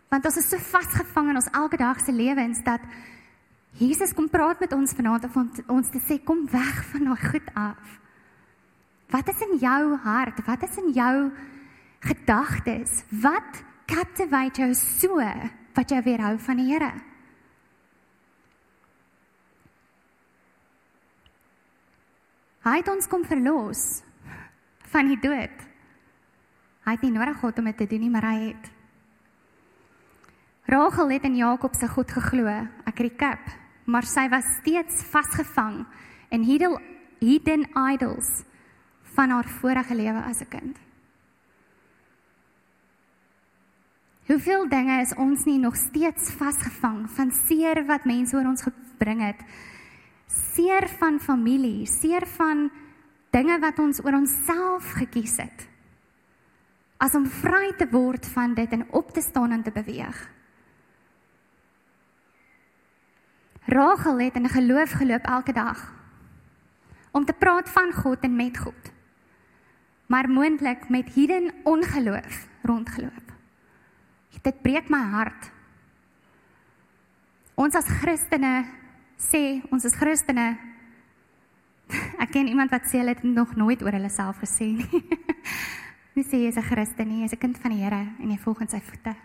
Want 0.09 0.25
ons 0.25 0.37
is 0.37 0.49
so 0.49 0.59
vasgevang 0.59 1.31
in 1.31 1.37
ons 1.37 1.51
elke 1.53 1.77
dag 1.77 2.01
se 2.01 2.13
lewens 2.13 2.63
dat 2.65 2.81
Jesus 3.79 4.13
kom 4.15 4.29
praat 4.31 4.61
met 4.61 4.73
ons 4.73 4.95
vanaand 4.95 5.27
om 5.35 5.51
ons 5.69 5.91
te 5.91 5.99
sê 5.99 6.21
kom 6.23 6.45
weg 6.51 6.85
van 6.93 7.05
daai 7.05 7.25
goed 7.31 7.49
af. 7.55 7.99
Wat 9.11 9.29
is 9.29 9.43
in 9.43 9.59
jou 9.59 9.97
hart? 10.05 10.39
Wat 10.47 10.63
is 10.63 10.79
in 10.79 10.93
jou 10.95 11.33
gedagtes 12.05 13.03
wat 13.23 13.65
captivate 13.87 14.61
jou 14.63 14.75
so 14.75 15.21
wat 15.75 15.91
jy 15.91 16.01
weerhou 16.07 16.37
van 16.39 16.61
die 16.61 16.69
Here. 16.71 16.93
Hy 22.65 22.79
het 22.81 22.89
ons 22.89 23.09
kom 23.11 23.27
verlos 23.29 24.03
van 24.93 25.11
die 25.11 25.19
dood. 25.21 25.65
Hy 26.85 26.95
het 26.95 27.03
nie 27.05 27.13
nodig 27.13 27.37
gehad 27.41 27.59
om 27.61 27.69
dit 27.69 27.77
te 27.77 27.89
doen 27.91 28.01
nie, 28.07 28.13
maar 28.13 28.29
hy 28.31 28.39
het. 28.47 28.71
Rachel 30.73 31.13
het 31.13 31.27
in 31.29 31.37
Jakob 31.37 31.75
se 31.77 31.89
God 31.93 32.13
geglo, 32.17 32.49
ek 32.89 33.03
recap, 33.05 33.53
maar 33.85 34.09
sy 34.09 34.25
was 34.33 34.49
steeds 34.63 35.03
vasgevang 35.13 35.83
in 36.33 36.47
hidden 36.49 37.69
idols 37.93 38.31
van 39.15 39.31
haar 39.31 39.49
vorige 39.61 39.95
lewe 39.95 40.25
as 40.25 40.41
'n 40.41 40.49
kind. 40.49 40.84
Hoeveel 44.25 44.69
dinge 44.69 45.01
is 45.03 45.13
ons 45.21 45.45
nie 45.45 45.59
nog 45.61 45.77
steeds 45.77 46.31
vasgevang 46.33 47.03
van 47.13 47.33
seer 47.45 47.83
wat 47.85 48.07
mense 48.09 48.37
oor 48.37 48.47
ons 48.49 48.65
gebring 48.65 49.21
het? 49.21 49.43
Seer 50.33 50.89
van 50.97 51.19
familie, 51.21 51.85
seer 51.87 52.25
van 52.39 52.71
dinge 53.37 53.59
wat 53.61 53.79
ons 53.79 54.01
oor 54.01 54.17
onsself 54.17 54.95
gekies 54.97 55.37
het. 55.43 55.67
As 56.97 57.13
om 57.15 57.27
vry 57.29 57.75
te 57.77 57.89
word 57.91 58.25
van 58.33 58.55
dit 58.57 58.73
en 58.73 58.87
op 58.97 59.13
te 59.13 59.21
staan 59.21 59.53
en 59.53 59.63
te 59.63 59.75
beweeg. 59.75 60.23
Rachel 63.69 64.21
het 64.21 64.41
in 64.41 64.49
geloof 64.49 64.97
geloop 65.01 65.29
elke 65.29 65.53
dag 65.53 65.93
om 67.13 67.25
te 67.25 67.33
praat 67.33 67.69
van 67.69 67.93
God 67.93 68.25
en 68.25 68.37
met 68.37 68.59
God. 68.59 68.91
Maar 70.07 70.29
moontlik 70.29 70.89
met 70.89 71.13
hidden 71.13 71.53
ongeloof 71.63 72.49
rondgeloop. 72.63 73.24
Dit 74.45 74.61
breek 74.63 74.91
my 74.93 75.01
hart. 75.15 75.51
Ons 77.57 77.77
as 77.79 77.89
Christene 78.01 78.67
sê 79.21 79.63
ons 79.73 79.85
is 79.85 79.97
Christene. 79.97 80.55
Ek 82.23 82.33
ken 82.35 82.51
iemand 82.51 82.73
wat 82.75 82.89
sê 82.91 83.01
hulle 83.01 83.15
het 83.15 83.25
nog 83.25 83.57
nooit 83.57 83.83
oor 83.83 83.97
hulle 83.97 84.11
self 84.13 84.43
gesê 84.45 84.75
nie. 84.77 85.05
Nie 86.15 86.23
sê 86.23 86.45
jy 86.45 86.53
is 86.53 86.59
'n 86.61 86.63
Christen 86.63 87.09
nie, 87.09 87.23
jy 87.25 87.27
is 87.27 87.35
'n 87.35 87.43
kind 87.43 87.59
van 87.59 87.73
die 87.73 87.83
Here 87.83 88.03
en 88.23 88.31
jy 88.31 88.39
volg 88.39 88.61
in 88.61 88.69
sy 88.69 88.79
voete. 88.79 89.17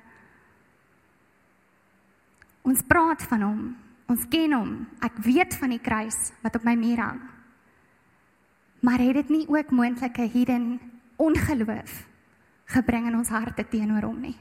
Ons 2.65 2.82
praat 2.82 3.21
van 3.29 3.41
hom, 3.41 3.62
Ons 4.10 4.25
ken 4.25 4.55
hom. 4.58 4.71
Ek 5.05 5.19
weet 5.21 5.53
van 5.62 5.69
die 5.75 5.82
kruis 5.82 6.32
wat 6.41 6.58
op 6.58 6.65
my 6.65 6.73
muur 6.77 7.01
hang. 7.03 7.21
Maar 8.82 9.03
het 9.05 9.19
dit 9.21 9.34
nie 9.36 9.45
ook 9.45 9.73
moontlike 9.75 10.25
hidden 10.34 10.79
ongeloof 11.19 12.05
gebring 12.73 13.10
in 13.10 13.17
ons 13.17 13.29
harte 13.34 13.65
teenoor 13.69 14.08
hom 14.08 14.21
nie? 14.23 14.38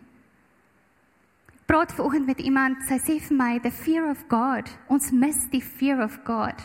Praat 1.69 1.93
vanoggend 1.93 2.27
met 2.27 2.41
iemand, 2.41 2.81
sy 2.89 2.97
sê 2.97 3.19
vir 3.21 3.37
my 3.37 3.51
the 3.61 3.71
fear 3.71 4.09
of 4.09 4.25
God. 4.33 4.71
Ons 4.89 5.11
mis 5.13 5.45
die 5.53 5.61
fear 5.61 6.01
of 6.01 6.17
God. 6.25 6.65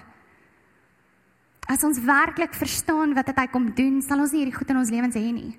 As 1.68 1.84
ons 1.84 2.00
werklik 2.04 2.56
verstaan 2.56 3.12
wat 3.18 3.28
dit 3.28 3.40
hy 3.40 3.48
kom 3.52 3.68
doen, 3.76 4.00
sal 4.04 4.24
ons 4.24 4.32
nie 4.32 4.46
hierdie 4.46 4.56
goed 4.56 4.72
in 4.72 4.80
ons 4.80 4.92
lewens 4.94 5.20
hê 5.20 5.28
nie. 5.36 5.54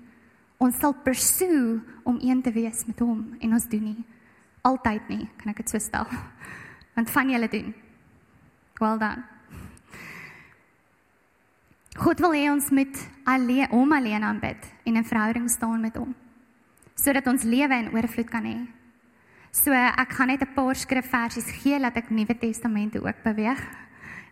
Ons 0.57 0.81
sal 0.81 0.97
pursue 1.05 1.77
om 2.07 2.17
een 2.21 2.41
te 2.41 2.53
wees 2.55 2.85
met 2.89 2.99
hom 3.05 3.21
en 3.37 3.57
ons 3.57 3.69
doen 3.69 3.89
nie 3.93 4.03
altyd 4.65 5.09
nie, 5.13 5.23
kan 5.39 5.53
ek 5.53 5.61
dit 5.61 5.75
so 5.75 5.81
stel 5.81 6.09
want 6.95 7.11
van 7.11 7.31
julle 7.31 7.49
doen. 7.51 7.73
Well 8.81 8.99
done. 8.99 9.23
God 11.95 12.19
wil 12.23 12.33
hê 12.35 12.47
ons 12.51 12.71
moet 12.75 13.01
alleen 13.29 13.69
hom 13.71 13.93
alleen 13.95 14.23
aanbid 14.27 14.63
en 14.83 14.97
'n 14.97 15.09
verhouding 15.11 15.49
staan 15.49 15.81
met 15.81 15.95
hom 15.95 16.15
sodat 16.95 17.27
ons 17.27 17.43
lewe 17.43 17.75
in 17.75 17.91
oorvloed 17.91 18.29
kan 18.31 18.43
hê. 18.43 18.57
So 19.55 19.71
ek 19.71 20.11
gaan 20.11 20.27
net 20.27 20.41
'n 20.43 20.53
paar 20.53 20.75
skrifversies 20.75 21.47
gee 21.63 21.79
dat 21.79 21.95
ek 21.95 22.09
Nuwe 22.09 22.35
Testamente 22.37 22.99
ook 22.99 23.23
beweeg. 23.23 23.61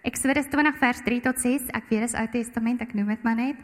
Eksodus 0.03 0.49
20 0.49 0.77
vers 0.77 0.99
3 1.01 1.21
tot 1.21 1.39
6, 1.39 1.69
ek 1.71 1.87
weet 1.89 2.01
dis 2.01 2.13
Ou 2.13 2.27
Testament, 2.27 2.81
ek 2.81 2.93
noem 2.93 3.07
dit 3.07 3.23
maar 3.23 3.35
net. 3.35 3.55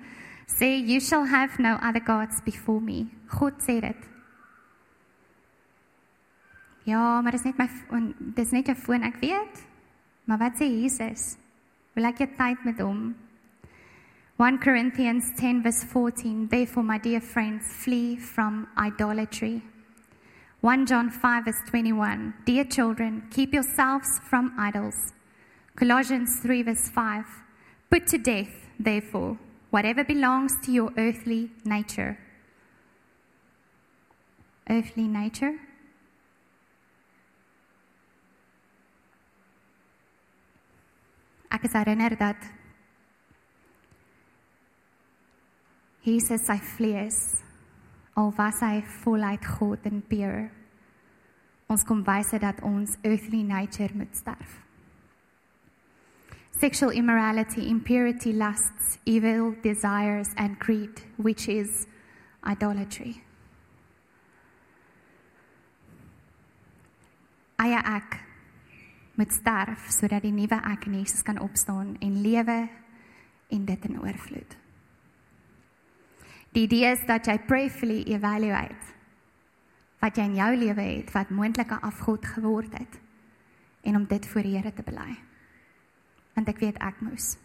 Sê 0.48 0.80
you 0.80 1.00
shall 1.00 1.28
have 1.28 1.62
no 1.62 1.76
other 1.84 2.02
gods 2.02 2.42
before 2.42 2.80
me. 2.80 3.08
God 3.28 3.54
sê 3.62 3.82
dit. 3.82 4.08
Ja, 6.86 7.22
maar 7.22 7.32
dis 7.32 7.44
net 7.44 7.58
my 7.58 7.68
dis 8.36 8.52
net 8.52 8.66
jou 8.66 8.76
foon, 8.76 9.04
ek 9.04 9.20
weet. 9.20 9.68
Maar 10.26 10.38
wat 10.38 10.56
sê 10.56 10.66
Jesus? 10.66 11.38
Wil 11.94 12.06
ek 12.06 12.18
jou 12.18 12.30
tyd 12.38 12.64
met 12.66 12.80
hom? 12.80 13.16
1 14.38 14.60
Corinthians 14.60 15.34
10 15.36 15.62
verse 15.62 15.86
14 15.86 16.48
Therefore 16.48 16.84
my 16.84 16.98
dear 16.98 17.22
friends 17.22 17.66
flee 17.84 18.18
from 18.18 18.68
idolatry. 18.78 19.62
1 20.62 20.88
John 20.88 21.10
5 21.10 21.46
verse 21.46 21.62
21 21.70 22.34
Dear 22.46 22.66
children 22.66 23.24
keep 23.32 23.54
yourselves 23.54 24.20
from 24.30 24.54
idols. 24.60 25.14
Colossians 25.78 26.42
3 26.42 26.64
verse 26.64 26.90
5 26.90 27.24
Put 27.90 28.08
to 28.08 28.18
death 28.18 28.68
therefore 28.78 29.38
whatever 29.70 30.04
belongs 30.04 30.52
to 30.66 30.74
your 30.74 30.92
earthly 30.98 31.50
nature. 31.64 32.18
Earthly 34.70 35.08
nature? 35.08 35.54
Ek 41.52 41.64
is 41.64 41.74
herinner 41.74 42.20
dat 42.20 42.36
Jesus 46.04 46.44
sy 46.46 46.60
vlees 46.76 47.49
al 48.20 48.34
was 48.36 48.60
hy 48.66 48.82
voluit 49.04 49.46
God 49.58 49.86
en 49.88 50.02
pure 50.12 50.50
ons 51.70 51.86
kom 51.86 52.02
wys 52.06 52.34
dat 52.42 52.64
ons 52.66 52.98
earthly 53.06 53.44
nature 53.46 53.94
moet 53.94 54.16
sterf. 54.18 54.58
Sexual 56.60 56.92
immorality, 56.92 57.70
impurity, 57.70 58.34
lusts, 58.34 58.98
evil 59.06 59.54
desires 59.64 60.34
and 60.36 60.60
greed, 60.60 61.06
which 61.16 61.48
is 61.48 61.86
idolatry. 62.44 63.22
Aya 67.60 67.80
ek 67.86 68.18
moet 69.20 69.32
sterf 69.36 69.92
sodat 69.94 70.26
die 70.26 70.34
nuwe 70.34 70.58
ek 70.72 70.88
in 70.88 70.98
Jesus 71.04 71.22
kan 71.28 71.40
opstaan 71.44 71.98
en 72.02 72.22
lewe 72.24 72.60
en 73.52 73.66
dit 73.66 73.86
in 73.86 74.02
oorvloed. 74.02 74.58
Die 76.60 76.66
idee 76.68 76.90
is 76.92 77.04
dat 77.08 77.24
jy 77.24 77.38
prayerfully 77.48 78.02
evaluate 78.12 78.96
wat 80.04 80.18
jy 80.20 80.26
in 80.28 80.34
jou 80.36 80.50
lewe 80.60 80.84
het 80.90 81.14
wat 81.16 81.32
moontlike 81.32 81.78
afgod 81.88 82.26
geword 82.34 82.74
het 82.76 82.98
en 83.88 83.96
om 83.96 84.08
dit 84.08 84.28
voor 84.28 84.44
die 84.44 84.58
Here 84.58 84.74
te 84.76 84.84
bely. 84.84 85.14
Want 86.36 86.52
ek 86.52 86.60
weet 86.60 86.82
ek 86.84 87.00
moes. 87.00 87.38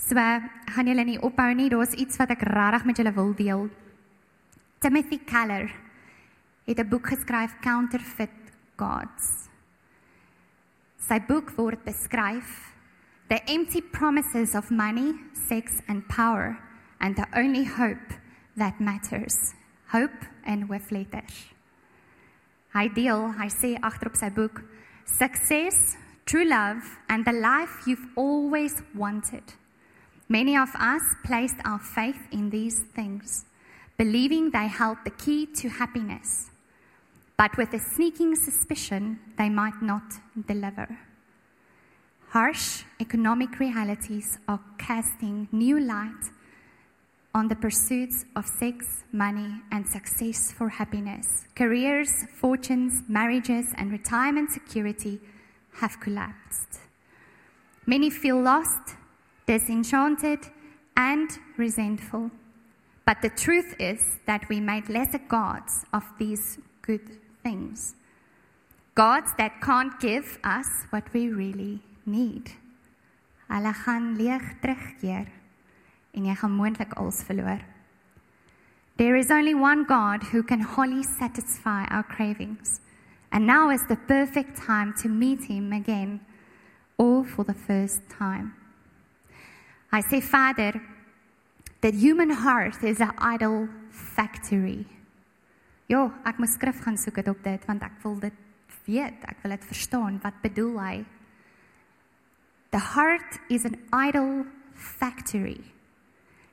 So, 0.00 0.16
gaan 0.16 0.88
julle 0.88 1.04
nie 1.04 1.18
ophou 1.20 1.50
nie, 1.52 1.68
daar's 1.68 1.92
iets 1.92 2.16
wat 2.16 2.32
ek 2.32 2.46
regtig 2.48 2.88
met 2.88 3.02
julle 3.02 3.12
wil 3.12 3.36
deel. 3.36 3.68
Timothy 4.80 5.20
Keller 5.28 5.68
het 6.64 6.80
'n 6.80 6.88
boek 6.88 7.12
geskryf 7.12 7.60
Counterfeit 7.60 8.56
Gods. 8.80 9.52
Sy 10.96 11.20
boek 11.28 11.52
word 11.60 11.84
beskryf 11.84 12.72
the 13.28 13.40
empty 13.44 13.82
promises 13.82 14.54
of 14.54 14.70
money, 14.70 15.12
sex 15.32 15.82
and 15.88 16.08
power 16.08 16.71
and 17.02 17.16
the 17.16 17.26
only 17.36 17.64
hope 17.64 18.14
that 18.56 18.80
matters. 18.80 19.54
Hope 19.90 20.24
and 20.46 20.68
with 20.68 20.90
letters. 20.90 21.52
Hy 22.72 22.88
deel, 22.88 23.34
hy 23.36 23.48
sê 23.52 23.74
agterop 23.80 24.16
sy 24.16 24.30
boek, 24.30 24.62
success, 25.04 25.98
true 26.24 26.46
love 26.46 26.80
and 27.10 27.26
the 27.26 27.32
life 27.32 27.82
you've 27.86 28.06
always 28.16 28.80
wanted. 28.94 29.42
Many 30.28 30.56
of 30.56 30.70
us 30.76 31.02
placed 31.24 31.56
our 31.66 31.78
faith 31.78 32.28
in 32.32 32.48
these 32.48 32.80
things, 32.94 33.44
believing 33.98 34.50
they 34.50 34.68
held 34.68 34.96
the 35.04 35.10
key 35.10 35.44
to 35.60 35.68
happiness 35.68 36.52
but 37.42 37.56
with 37.56 37.74
a 37.74 37.78
sneaking 37.78 38.36
suspicion 38.36 39.18
they 39.36 39.48
might 39.48 39.82
not 39.82 40.04
deliver. 40.46 40.88
Harsh 42.28 42.84
economic 43.00 43.58
realities 43.58 44.38
are 44.46 44.60
casting 44.78 45.48
new 45.50 45.80
light 45.80 46.24
on 47.34 47.48
the 47.48 47.56
pursuits 47.56 48.24
of 48.36 48.46
sex, 48.46 49.04
money, 49.12 49.50
and 49.70 49.86
success 49.86 50.52
for 50.52 50.68
happiness. 50.68 51.46
Careers, 51.54 52.24
fortunes, 52.34 53.02
marriages, 53.08 53.72
and 53.76 53.90
retirement 53.90 54.50
security 54.50 55.18
have 55.80 55.98
collapsed. 56.00 56.80
Many 57.86 58.10
feel 58.10 58.40
lost, 58.40 58.96
disenchanted, 59.46 60.40
and 60.96 61.30
resentful. 61.56 62.30
But 63.06 63.22
the 63.22 63.30
truth 63.30 63.74
is 63.80 64.18
that 64.26 64.48
we 64.48 64.60
made 64.60 64.88
lesser 64.88 65.18
gods 65.18 65.84
of 65.92 66.04
these 66.18 66.58
good 66.82 67.18
things. 67.42 67.94
Gods 68.94 69.30
that 69.38 69.60
can't 69.62 69.98
give 69.98 70.38
us 70.44 70.66
what 70.90 71.12
we 71.14 71.28
really 71.28 71.80
need. 72.04 72.52
Hulle 73.48 73.72
terugkeer 74.62 75.26
en 76.14 76.24
jy 76.24 76.34
gaan 76.34 76.56
moontlik 76.56 76.92
alles 77.00 77.22
verloor. 77.22 77.60
There 78.96 79.16
is 79.16 79.30
only 79.30 79.54
one 79.54 79.84
God 79.84 80.22
who 80.32 80.42
can 80.42 80.60
wholly 80.60 81.02
satisfy 81.02 81.84
our 81.90 82.02
cravings. 82.04 82.80
And 83.32 83.46
now 83.46 83.70
is 83.70 83.84
the 83.88 83.96
perfect 83.96 84.56
time 84.56 84.92
to 85.02 85.08
meet 85.08 85.44
him 85.44 85.72
again 85.72 86.20
or 86.98 87.24
for 87.24 87.44
the 87.44 87.54
first 87.54 88.02
time. 88.10 88.54
I 89.90 90.02
say, 90.02 90.20
Father, 90.20 90.80
that 91.80 91.94
human 91.94 92.30
heart 92.30 92.84
is 92.84 93.00
an 93.00 93.12
idol 93.18 93.68
factory. 93.90 94.86
Ja, 95.88 96.10
ek 96.24 96.38
moet 96.38 96.52
skrif 96.52 96.78
gaan 96.84 96.96
soek 96.96 97.18
dit 97.20 97.28
op 97.28 97.42
dit 97.44 97.64
want 97.68 97.82
ek 97.82 97.98
wil 98.04 98.20
dit 98.22 98.38
weet, 98.86 99.24
ek 99.28 99.42
wil 99.42 99.56
dit 99.56 99.66
verstaan 99.66 100.20
wat 100.22 100.38
bedoel 100.44 100.78
hy. 100.80 100.94
The 102.72 102.80
heart 102.94 103.40
is 103.50 103.66
an 103.68 103.76
idol 103.92 104.46
factory. 104.72 105.71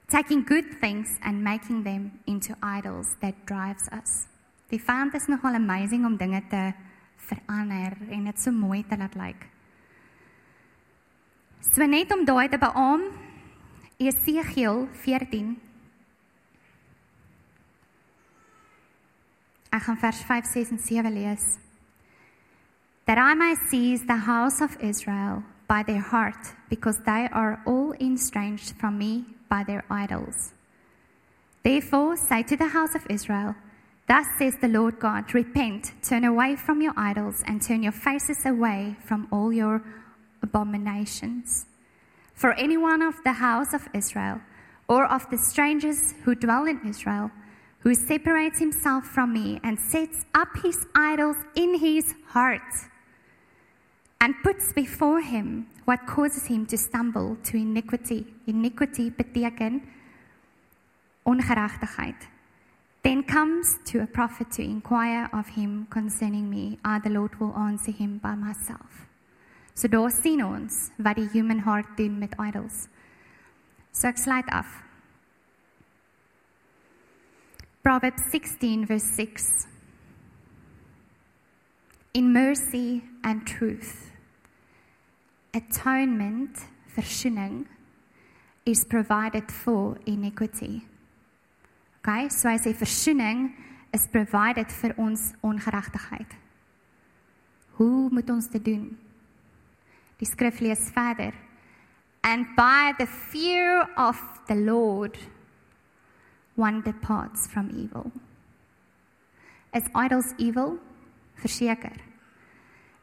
Taking 0.10 0.44
good 0.44 0.80
things 0.82 1.20
and 1.22 1.44
making 1.44 1.84
them 1.84 2.20
into 2.26 2.56
idols 2.64 3.16
that 3.22 3.46
drives 3.46 3.88
us. 3.92 4.28
Die 4.70 4.80
vyand 4.80 5.14
is 5.14 5.28
nogal 5.28 5.54
amazing 5.54 6.06
om 6.06 6.18
dinge 6.18 6.42
te 6.50 6.74
verander 7.30 7.94
en 8.10 8.26
dit 8.26 8.40
so 8.42 8.52
mooi 8.52 8.84
te 8.90 8.98
laat 8.98 9.16
lyk. 9.16 9.48
So 11.62 11.86
net 11.86 12.12
om 12.14 12.26
daai 12.26 12.50
te 12.50 12.58
beam, 12.58 13.10
Esegiel 14.00 14.88
14 15.04 15.58
Ek 19.70 19.84
gaan 19.86 20.00
vers 20.02 20.22
5, 20.26 20.46
6 20.46 20.72
en 20.74 20.80
7 20.80 21.14
lees. 21.14 21.58
That 23.06 23.18
I 23.18 23.36
may 23.36 23.56
seize 23.70 24.06
the 24.06 24.26
house 24.26 24.62
of 24.62 24.78
Israel 24.82 25.44
by 25.68 25.84
their 25.84 26.02
heart, 26.02 26.56
because 26.70 26.98
they 27.06 27.30
are 27.32 27.62
all 27.66 27.94
estranged 28.02 28.74
from 28.80 28.98
me 28.98 29.26
by 29.50 29.64
their 29.64 29.84
idols. 29.90 30.54
Therefore, 31.64 32.16
say 32.16 32.44
to 32.44 32.56
the 32.56 32.70
house 32.70 32.96
of 32.96 33.06
Israel, 33.10 33.56
Thus 34.08 34.26
says 34.38 34.56
the 34.60 34.68
Lord 34.68 35.00
God, 35.00 35.34
Repent, 35.34 35.92
turn 36.02 36.24
away 36.24 36.56
from 36.56 36.82
your 36.82 36.94
idols, 36.98 37.44
and 37.46 37.62
turn 37.62 37.84
your 37.84 37.92
faces 37.92 38.46
away 38.46 38.96
from 39.06 39.28
all 39.32 39.54
your 39.54 39.84
abominations. 40.42 41.66
For 42.34 42.54
anyone 42.54 43.02
of 43.02 43.16
the 43.24 43.34
house 43.34 43.74
of 43.74 43.88
Israel, 43.94 44.42
or 44.88 45.06
of 45.06 45.30
the 45.30 45.38
strangers 45.38 46.14
who 46.24 46.34
dwell 46.34 46.66
in 46.66 46.80
Israel, 46.88 47.30
who 47.80 47.94
separates 47.94 48.60
himself 48.60 49.06
from 49.06 49.34
me 49.34 49.60
and 49.64 49.80
sets 49.80 50.26
up 50.34 50.50
his 50.64 50.88
idols 50.96 51.38
in 51.56 51.78
his 51.78 52.16
heart, 52.28 52.62
and 54.22 54.36
puts 54.44 54.74
before 54.74 55.22
him 55.22 55.68
what 55.86 56.06
causes 56.06 56.48
him 56.48 56.66
to 56.66 56.78
stumble 56.78 57.38
to 57.44 57.58
iniquity. 57.58 58.26
Iniquity 58.48 59.10
beteken 59.10 59.82
ongerechtigheid. 61.26 62.16
Then 63.02 63.24
comes 63.24 63.80
to 63.86 64.02
a 64.02 64.08
prophet 64.08 64.52
to 64.52 64.62
inquire 64.62 65.30
of 65.32 65.48
him 65.50 65.88
concerning 65.90 66.50
me. 66.50 66.80
I, 66.84 67.00
the 67.00 67.10
Lord, 67.10 67.40
will 67.40 67.56
answer 67.56 67.92
him 67.92 68.18
by 68.18 68.36
myself. 68.36 69.08
So 69.74 69.88
daar 69.88 70.12
sien 70.12 70.44
ons 70.44 70.92
wat 70.98 71.16
die 71.16 71.30
human 71.32 71.60
heart 71.64 71.96
doen 71.96 72.20
met 72.20 72.36
idols. 72.36 72.90
So 73.94 74.10
ek 74.10 74.18
sluit 74.20 74.50
af. 74.52 74.68
Proverbs 77.82 78.28
16 78.32 78.86
verse 78.86 79.08
6. 79.16 79.68
In 82.14 82.34
mercy 82.34 83.04
and 83.24 83.48
truth, 83.48 84.09
atonement, 85.54 86.58
verzoening, 86.96 87.66
is 88.66 88.86
provided 88.86 89.52
for 89.52 89.98
iniquity. 90.06 90.84
Okay, 92.00 92.30
so 92.30 92.50
hy 92.50 92.58
sê 92.62 92.74
verzoening 92.74 93.50
is 93.94 94.06
provided 94.08 94.72
vir 94.82 94.94
ons 95.02 95.32
ongeregtigheid. 95.44 96.38
Hoe 97.80 98.10
moet 98.12 98.30
ons 98.30 98.48
dit 98.52 98.64
doen? 98.64 98.86
Die 100.20 100.28
skrif 100.28 100.60
lees 100.62 100.90
verder. 100.94 101.34
And 102.24 102.46
by 102.56 102.94
the 103.00 103.08
fear 103.08 103.88
of 103.98 104.20
the 104.48 104.56
Lord 104.56 105.18
one 106.60 106.82
departs 106.82 107.48
from 107.48 107.70
evil. 107.72 108.12
Is 109.74 109.88
idols 109.96 110.34
evil? 110.38 110.78
Verseker. 111.42 111.96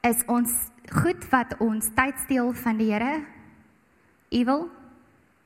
Is 0.04 0.22
ons 0.28 0.52
goed 0.92 1.24
wat 1.30 1.56
ons 1.62 1.88
tyd 1.96 2.18
steel 2.24 2.52
van 2.62 2.78
die 2.78 2.90
Here 2.92 3.24
evil? 4.28 4.68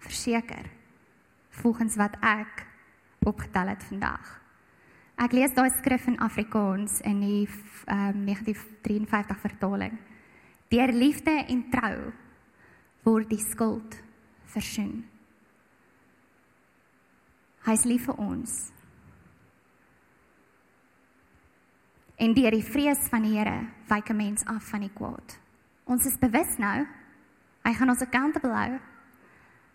Verseker. 0.00 0.66
Volgens 1.60 1.96
wat 1.96 2.16
ek 2.24 2.66
opgetel 3.28 3.72
het 3.72 3.84
vandag. 3.84 4.40
Ek 5.20 5.34
lees 5.36 5.52
daai 5.52 5.68
skrif 5.76 6.06
in 6.08 6.16
Afrikaans 6.24 7.00
in 7.04 7.20
die 7.20 7.44
um, 7.92 8.24
1953 8.24 9.40
vertaling. 9.42 9.98
Deur 10.72 10.92
liefde 10.96 11.34
en 11.44 11.64
trou 11.72 11.96
word 13.04 13.28
die 13.28 13.42
skuld 13.42 13.98
versoen. 14.48 15.02
Hy's 17.66 17.84
lief 17.84 18.06
vir 18.08 18.20
ons. 18.22 18.70
En 22.20 22.34
deur 22.36 22.52
die 22.52 22.64
vrees 22.64 23.06
van 23.08 23.24
die 23.24 23.38
Here 23.38 23.64
wyk 23.88 24.10
'n 24.10 24.16
mens 24.16 24.44
af 24.44 24.68
van 24.68 24.80
die 24.80 24.92
kwaad. 24.92 25.38
Ons 25.84 26.04
is 26.06 26.18
bewus 26.18 26.58
nou. 26.58 26.86
Hy 27.64 27.72
gaan 27.72 27.88
ons 27.88 28.02
accountable 28.02 28.52
hou. 28.52 28.78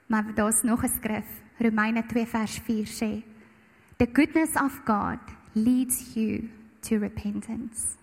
Maar 0.07 0.33
daar's 0.33 0.61
nog 0.61 0.83
'n 0.83 0.87
skrif, 0.87 1.25
Romeine 1.57 2.05
2 2.05 2.25
vers 2.25 2.59
4 2.59 2.85
sê, 2.85 3.23
"The 3.97 4.09
goodness 4.13 4.55
of 4.55 4.81
God 4.85 5.19
leads 5.53 6.13
you 6.13 6.49
to 6.79 6.97
repentance." 6.97 7.97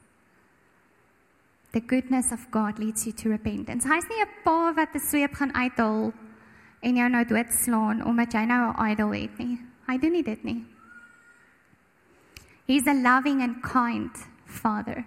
The 1.71 1.83
goodness 1.87 2.33
of 2.33 2.47
God 2.51 2.79
leads 2.79 3.05
you 3.05 3.15
to 3.15 3.31
repentance. 3.31 3.89
Hy's 3.89 4.09
nie 4.09 4.23
'n 4.23 4.29
pa 4.45 4.75
wat 4.75 4.95
'n 4.95 4.99
sweep 4.99 5.35
gaan 5.35 5.55
uithaal 5.55 6.13
en 6.81 6.97
jou 6.97 7.09
nou 7.09 7.25
doodslaan 7.25 8.05
omdat 8.05 8.33
jy 8.33 8.45
nou 8.45 8.73
'n 8.73 8.91
idol 8.91 9.11
het 9.13 9.39
nie. 9.39 9.61
Hy 9.87 9.99
doen 9.99 10.13
nie 10.13 10.23
dit 10.23 10.45
nie. 10.45 10.67
He's 12.67 12.87
a 12.87 12.95
loving 12.95 13.43
and 13.43 13.63
kind 13.63 14.32
Father. 14.53 15.03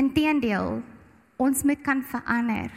Inteendeel, 0.00 0.82
ons 1.36 1.62
moet 1.62 1.82
kan 1.82 2.02
verander. 2.02 2.70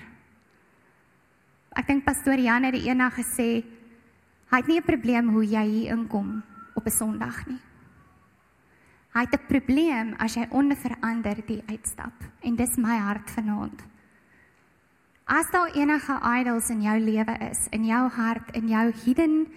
Ek 1.78 1.88
dink 1.88 2.06
pastoor 2.06 2.41
Jan 2.41 2.65
het 2.65 2.78
eendag 2.78 3.17
gesê 3.20 3.63
hy 4.50 4.58
het 4.58 4.67
nie 4.67 4.80
'n 4.80 4.89
probleem 4.89 5.30
hoe 5.30 5.46
jy 5.46 5.65
hier 5.65 5.93
inkom 5.93 6.43
op 6.76 6.86
'n 6.86 6.91
Sondag 6.91 7.46
nie. 7.48 7.62
Hy 9.13 9.22
het 9.26 9.34
'n 9.34 9.48
probleem 9.48 10.13
as 10.20 10.36
jy 10.36 10.48
onverander 10.50 11.38
die 11.46 11.63
uitstap 11.67 12.13
en 12.41 12.56
dis 12.56 12.78
my 12.78 12.98
hart 12.98 13.30
vanaand. 13.30 13.84
As 15.26 15.52
daar 15.52 15.72
enige 15.76 16.20
idols 16.39 16.70
in 16.70 16.82
jou 16.82 17.00
lewe 17.00 17.38
is, 17.50 17.67
in 17.70 17.86
jou 17.86 18.10
hart, 18.10 18.56
in 18.56 18.67
jou 18.67 18.91
hidden 19.06 19.48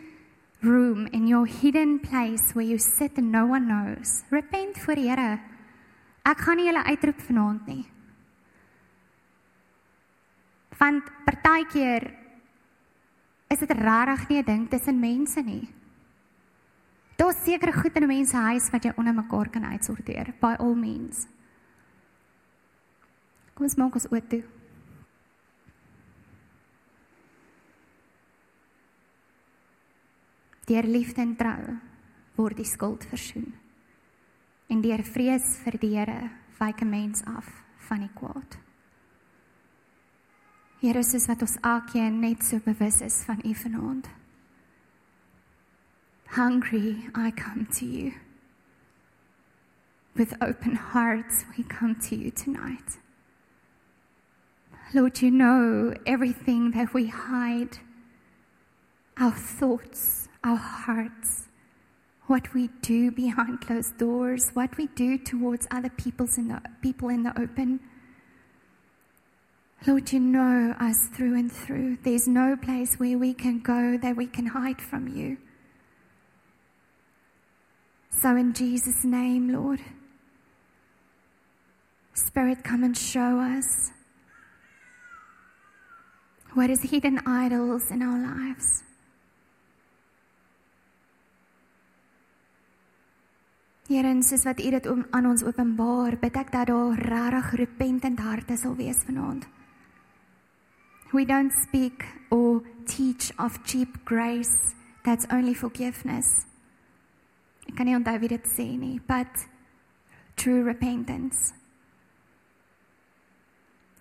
room 0.62 1.06
in 1.12 1.26
your 1.26 1.46
hidden 1.46 2.00
place 2.00 2.52
where 2.52 2.64
you 2.64 2.78
sit 2.78 3.16
and 3.16 3.32
no 3.32 3.46
one 3.46 3.66
knows. 3.66 4.24
Repent 4.30 4.78
voor 4.78 4.94
die 4.94 5.08
Here. 5.08 5.40
Ek 6.22 6.38
gaan 6.44 6.60
nie 6.60 6.68
julle 6.68 6.84
uitroep 6.84 7.20
vanaand 7.24 7.66
nie. 7.66 7.84
Want 10.78 11.08
partykeer 11.24 12.06
is 13.50 13.58
dit 13.58 13.70
rarig 13.70 14.28
nie 14.28 14.38
'n 14.38 14.44
ding 14.44 14.68
tussen 14.68 15.00
mense 15.00 15.40
nie. 15.42 15.68
Daar's 17.16 17.44
sekere 17.44 17.72
goed 17.72 17.96
in 17.96 18.02
'n 18.02 18.06
mens 18.06 18.30
se 18.30 18.36
huis 18.36 18.70
wat 18.70 18.84
jy 18.84 18.92
onder 18.96 19.14
mekaar 19.14 19.50
kan 19.50 19.64
uitsorteer 19.64 20.34
by 20.40 20.54
all 20.58 20.74
means. 20.74 21.26
Kom 23.54 23.64
ons 23.64 23.76
maak 23.76 23.94
ons 23.94 24.10
oop 24.10 24.28
toe. 24.28 24.42
Deur 30.70 30.86
liefde 30.86 31.24
en 31.24 31.34
trou 31.34 31.78
word 32.38 32.60
die 32.60 32.68
skuld 32.68 33.02
versoen. 33.10 33.50
En 34.70 34.82
deur 34.84 35.02
vrees 35.02 35.56
vir 35.64 35.78
die 35.82 35.96
Here 35.96 36.30
wyk 36.60 36.82
'n 36.82 36.90
mens 36.90 37.24
af 37.26 37.48
van 37.88 38.06
die 38.06 38.14
kwaad. 38.14 38.58
Here, 40.80 41.02
soos 41.02 41.26
wat 41.26 41.42
ons 41.42 41.58
elkeen 41.60 42.20
net 42.20 42.44
so 42.44 42.58
bewus 42.64 43.00
is 43.00 43.22
van 43.24 43.42
U 43.44 43.54
vanaand. 43.54 44.08
Hungry, 46.36 47.10
I 47.14 47.30
come 47.30 47.66
to 47.66 47.84
you. 47.84 48.12
With 50.14 50.40
open 50.40 50.76
hearts, 50.76 51.44
we 51.56 51.64
come 51.64 51.96
to 52.08 52.16
you 52.16 52.30
tonight. 52.30 52.98
Lord, 54.94 55.20
you 55.20 55.30
know 55.30 55.92
everything 56.06 56.72
that 56.72 56.94
we 56.94 57.08
hide, 57.08 57.78
our 59.16 59.32
thoughts, 59.32 60.29
our 60.44 60.56
hearts, 60.56 61.48
what 62.26 62.54
we 62.54 62.68
do 62.82 63.10
behind 63.10 63.60
closed 63.60 63.98
doors, 63.98 64.50
what 64.54 64.76
we 64.76 64.86
do 64.88 65.18
towards 65.18 65.66
other 65.70 65.90
people's 65.90 66.38
in 66.38 66.48
the, 66.48 66.60
people 66.80 67.08
in 67.08 67.22
the 67.22 67.38
open. 67.40 67.80
Lord, 69.86 70.12
you 70.12 70.20
know 70.20 70.74
us 70.78 71.08
through 71.14 71.34
and 71.36 71.50
through. 71.50 71.98
There's 72.02 72.28
no 72.28 72.56
place 72.56 72.96
where 72.96 73.18
we 73.18 73.34
can 73.34 73.60
go 73.60 73.98
that 73.98 74.16
we 74.16 74.26
can 74.26 74.46
hide 74.46 74.80
from 74.80 75.08
you. 75.08 75.38
So, 78.20 78.36
in 78.36 78.52
Jesus' 78.52 79.04
name, 79.04 79.52
Lord, 79.52 79.80
Spirit, 82.12 82.62
come 82.62 82.84
and 82.84 82.96
show 82.96 83.40
us 83.40 83.90
what 86.52 86.68
is 86.68 86.82
hidden 86.82 87.20
idols 87.26 87.90
in 87.90 88.02
our 88.02 88.18
lives. 88.18 88.82
Here, 93.90 94.06
en 94.06 94.20
soos 94.22 94.44
wat 94.46 94.60
U 94.62 94.68
dit 94.70 94.84
aan 94.86 95.26
ons 95.26 95.42
openbaar, 95.42 96.14
bid 96.22 96.36
ek 96.38 96.52
dat 96.54 96.68
daar 96.70 97.00
regtig 97.10 97.48
repentant 97.58 98.20
harte 98.22 98.54
sal 98.54 98.76
wees 98.78 99.00
vanaand. 99.02 99.48
We 101.10 101.24
don't 101.26 101.50
speak 101.50 102.06
or 102.30 102.62
teach 102.86 103.32
of 103.34 103.58
cheap 103.66 103.98
grace 104.06 104.76
that's 105.02 105.26
only 105.34 105.56
forgiveness. 105.58 106.46
Ek 107.66 107.74
kan 107.74 107.90
nie 107.90 107.98
onthou 107.98 108.14
wie 108.22 108.30
dit 108.30 108.46
sê 108.46 108.68
nie, 108.78 109.00
but 109.10 109.42
true 110.38 110.62
repentance. 110.62 111.50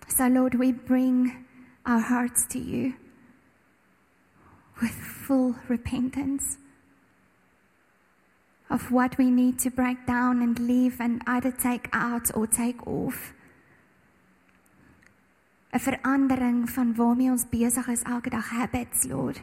So 0.06 0.30
Lord, 0.30 0.54
we 0.54 0.70
bring 0.70 1.34
our 1.82 2.06
hearts 2.14 2.46
to 2.54 2.62
you 2.62 2.94
with 4.78 4.94
full 5.26 5.56
repentance 5.66 6.60
of 8.70 8.90
what 8.90 9.18
we 9.18 9.30
need 9.30 9.58
to 9.58 9.70
break 9.70 10.06
down 10.06 10.42
and 10.42 10.58
leave 10.58 11.00
and 11.00 11.22
either 11.26 11.50
take 11.50 11.88
out 11.92 12.30
or 12.34 12.46
take 12.46 12.86
off. 12.86 13.34
'n 15.72 15.78
verandering 15.78 16.70
van 16.70 16.94
waarmee 16.94 17.30
ons 17.30 17.46
besig 17.48 17.88
is 17.88 18.02
elke 18.02 18.30
dag 18.30 18.48
habits, 18.50 19.04
Lord. 19.04 19.42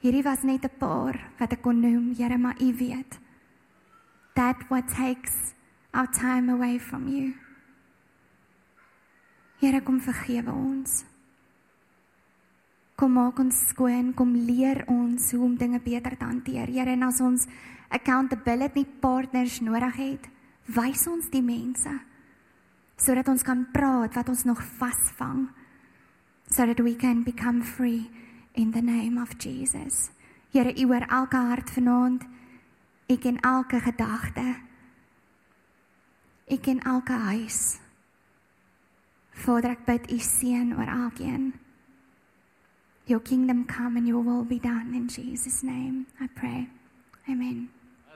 Hierdie 0.00 0.22
was 0.22 0.42
net 0.42 0.64
'n 0.64 0.78
paar 0.78 1.30
wat 1.38 1.52
ek 1.52 1.62
kon 1.62 1.80
noem, 1.80 2.14
Here, 2.14 2.38
maar 2.38 2.60
U 2.60 2.74
weet. 2.76 3.18
That 4.34 4.56
what 4.68 4.88
takes 4.88 5.54
our 5.92 6.10
time 6.10 6.52
away 6.52 6.78
from 6.78 7.08
you. 7.08 7.34
Here, 9.58 9.80
kom 9.80 10.00
vergewe 10.00 10.52
ons. 10.52 11.04
Kom 12.94 13.12
maak 13.12 13.38
ons 13.38 13.68
skoon, 13.68 14.14
kom 14.14 14.34
leer 14.34 14.84
ons 14.86 15.30
hoe 15.32 15.42
om 15.42 15.56
dinge 15.56 15.80
beter 15.80 16.16
te 16.16 16.24
hanteer. 16.24 16.66
Here, 16.66 16.90
en 16.90 17.02
as 17.02 17.20
ons 17.20 17.46
accountability 17.94 18.84
partners 19.00 19.60
nodig 19.62 19.96
het, 19.96 20.28
wys 20.74 21.06
ons 21.10 21.30
die 21.32 21.44
mense 21.44 21.92
sodat 22.96 23.28
ons 23.28 23.42
kan 23.42 23.64
praat 23.74 24.14
wat 24.14 24.28
ons 24.30 24.44
nog 24.46 24.60
vasvang 24.78 25.48
so 26.46 26.66
that 26.66 26.80
we 26.80 26.94
can 26.94 27.24
become 27.24 27.62
free 27.62 28.10
in 28.54 28.70
the 28.70 28.82
name 28.82 29.18
of 29.18 29.34
Jesus. 29.38 30.10
Here, 30.52 30.70
U 30.70 30.86
hoor 30.86 31.06
elke 31.10 31.36
hart 31.36 31.70
vanaand. 31.70 32.22
U 33.10 33.16
ken 33.16 33.40
elke 33.40 33.80
gedagte. 33.80 34.54
U 36.46 36.56
ken 36.56 36.80
elke 36.80 37.12
huis. 37.12 37.80
Vader, 39.30 39.74
ek 39.74 39.84
bid 39.84 40.10
U 40.14 40.18
seën 40.22 40.70
oor 40.78 40.86
elkeen. 40.86 41.52
Your 43.10 43.20
kingdom 43.20 43.66
come 43.66 43.96
and 43.96 44.06
your 44.06 44.22
will 44.22 44.44
be 44.44 44.58
done 44.58 44.94
in 44.94 45.08
Jesus 45.08 45.62
name. 45.62 46.06
I 46.20 46.28
pray. 46.28 46.68
Amen 47.28 47.83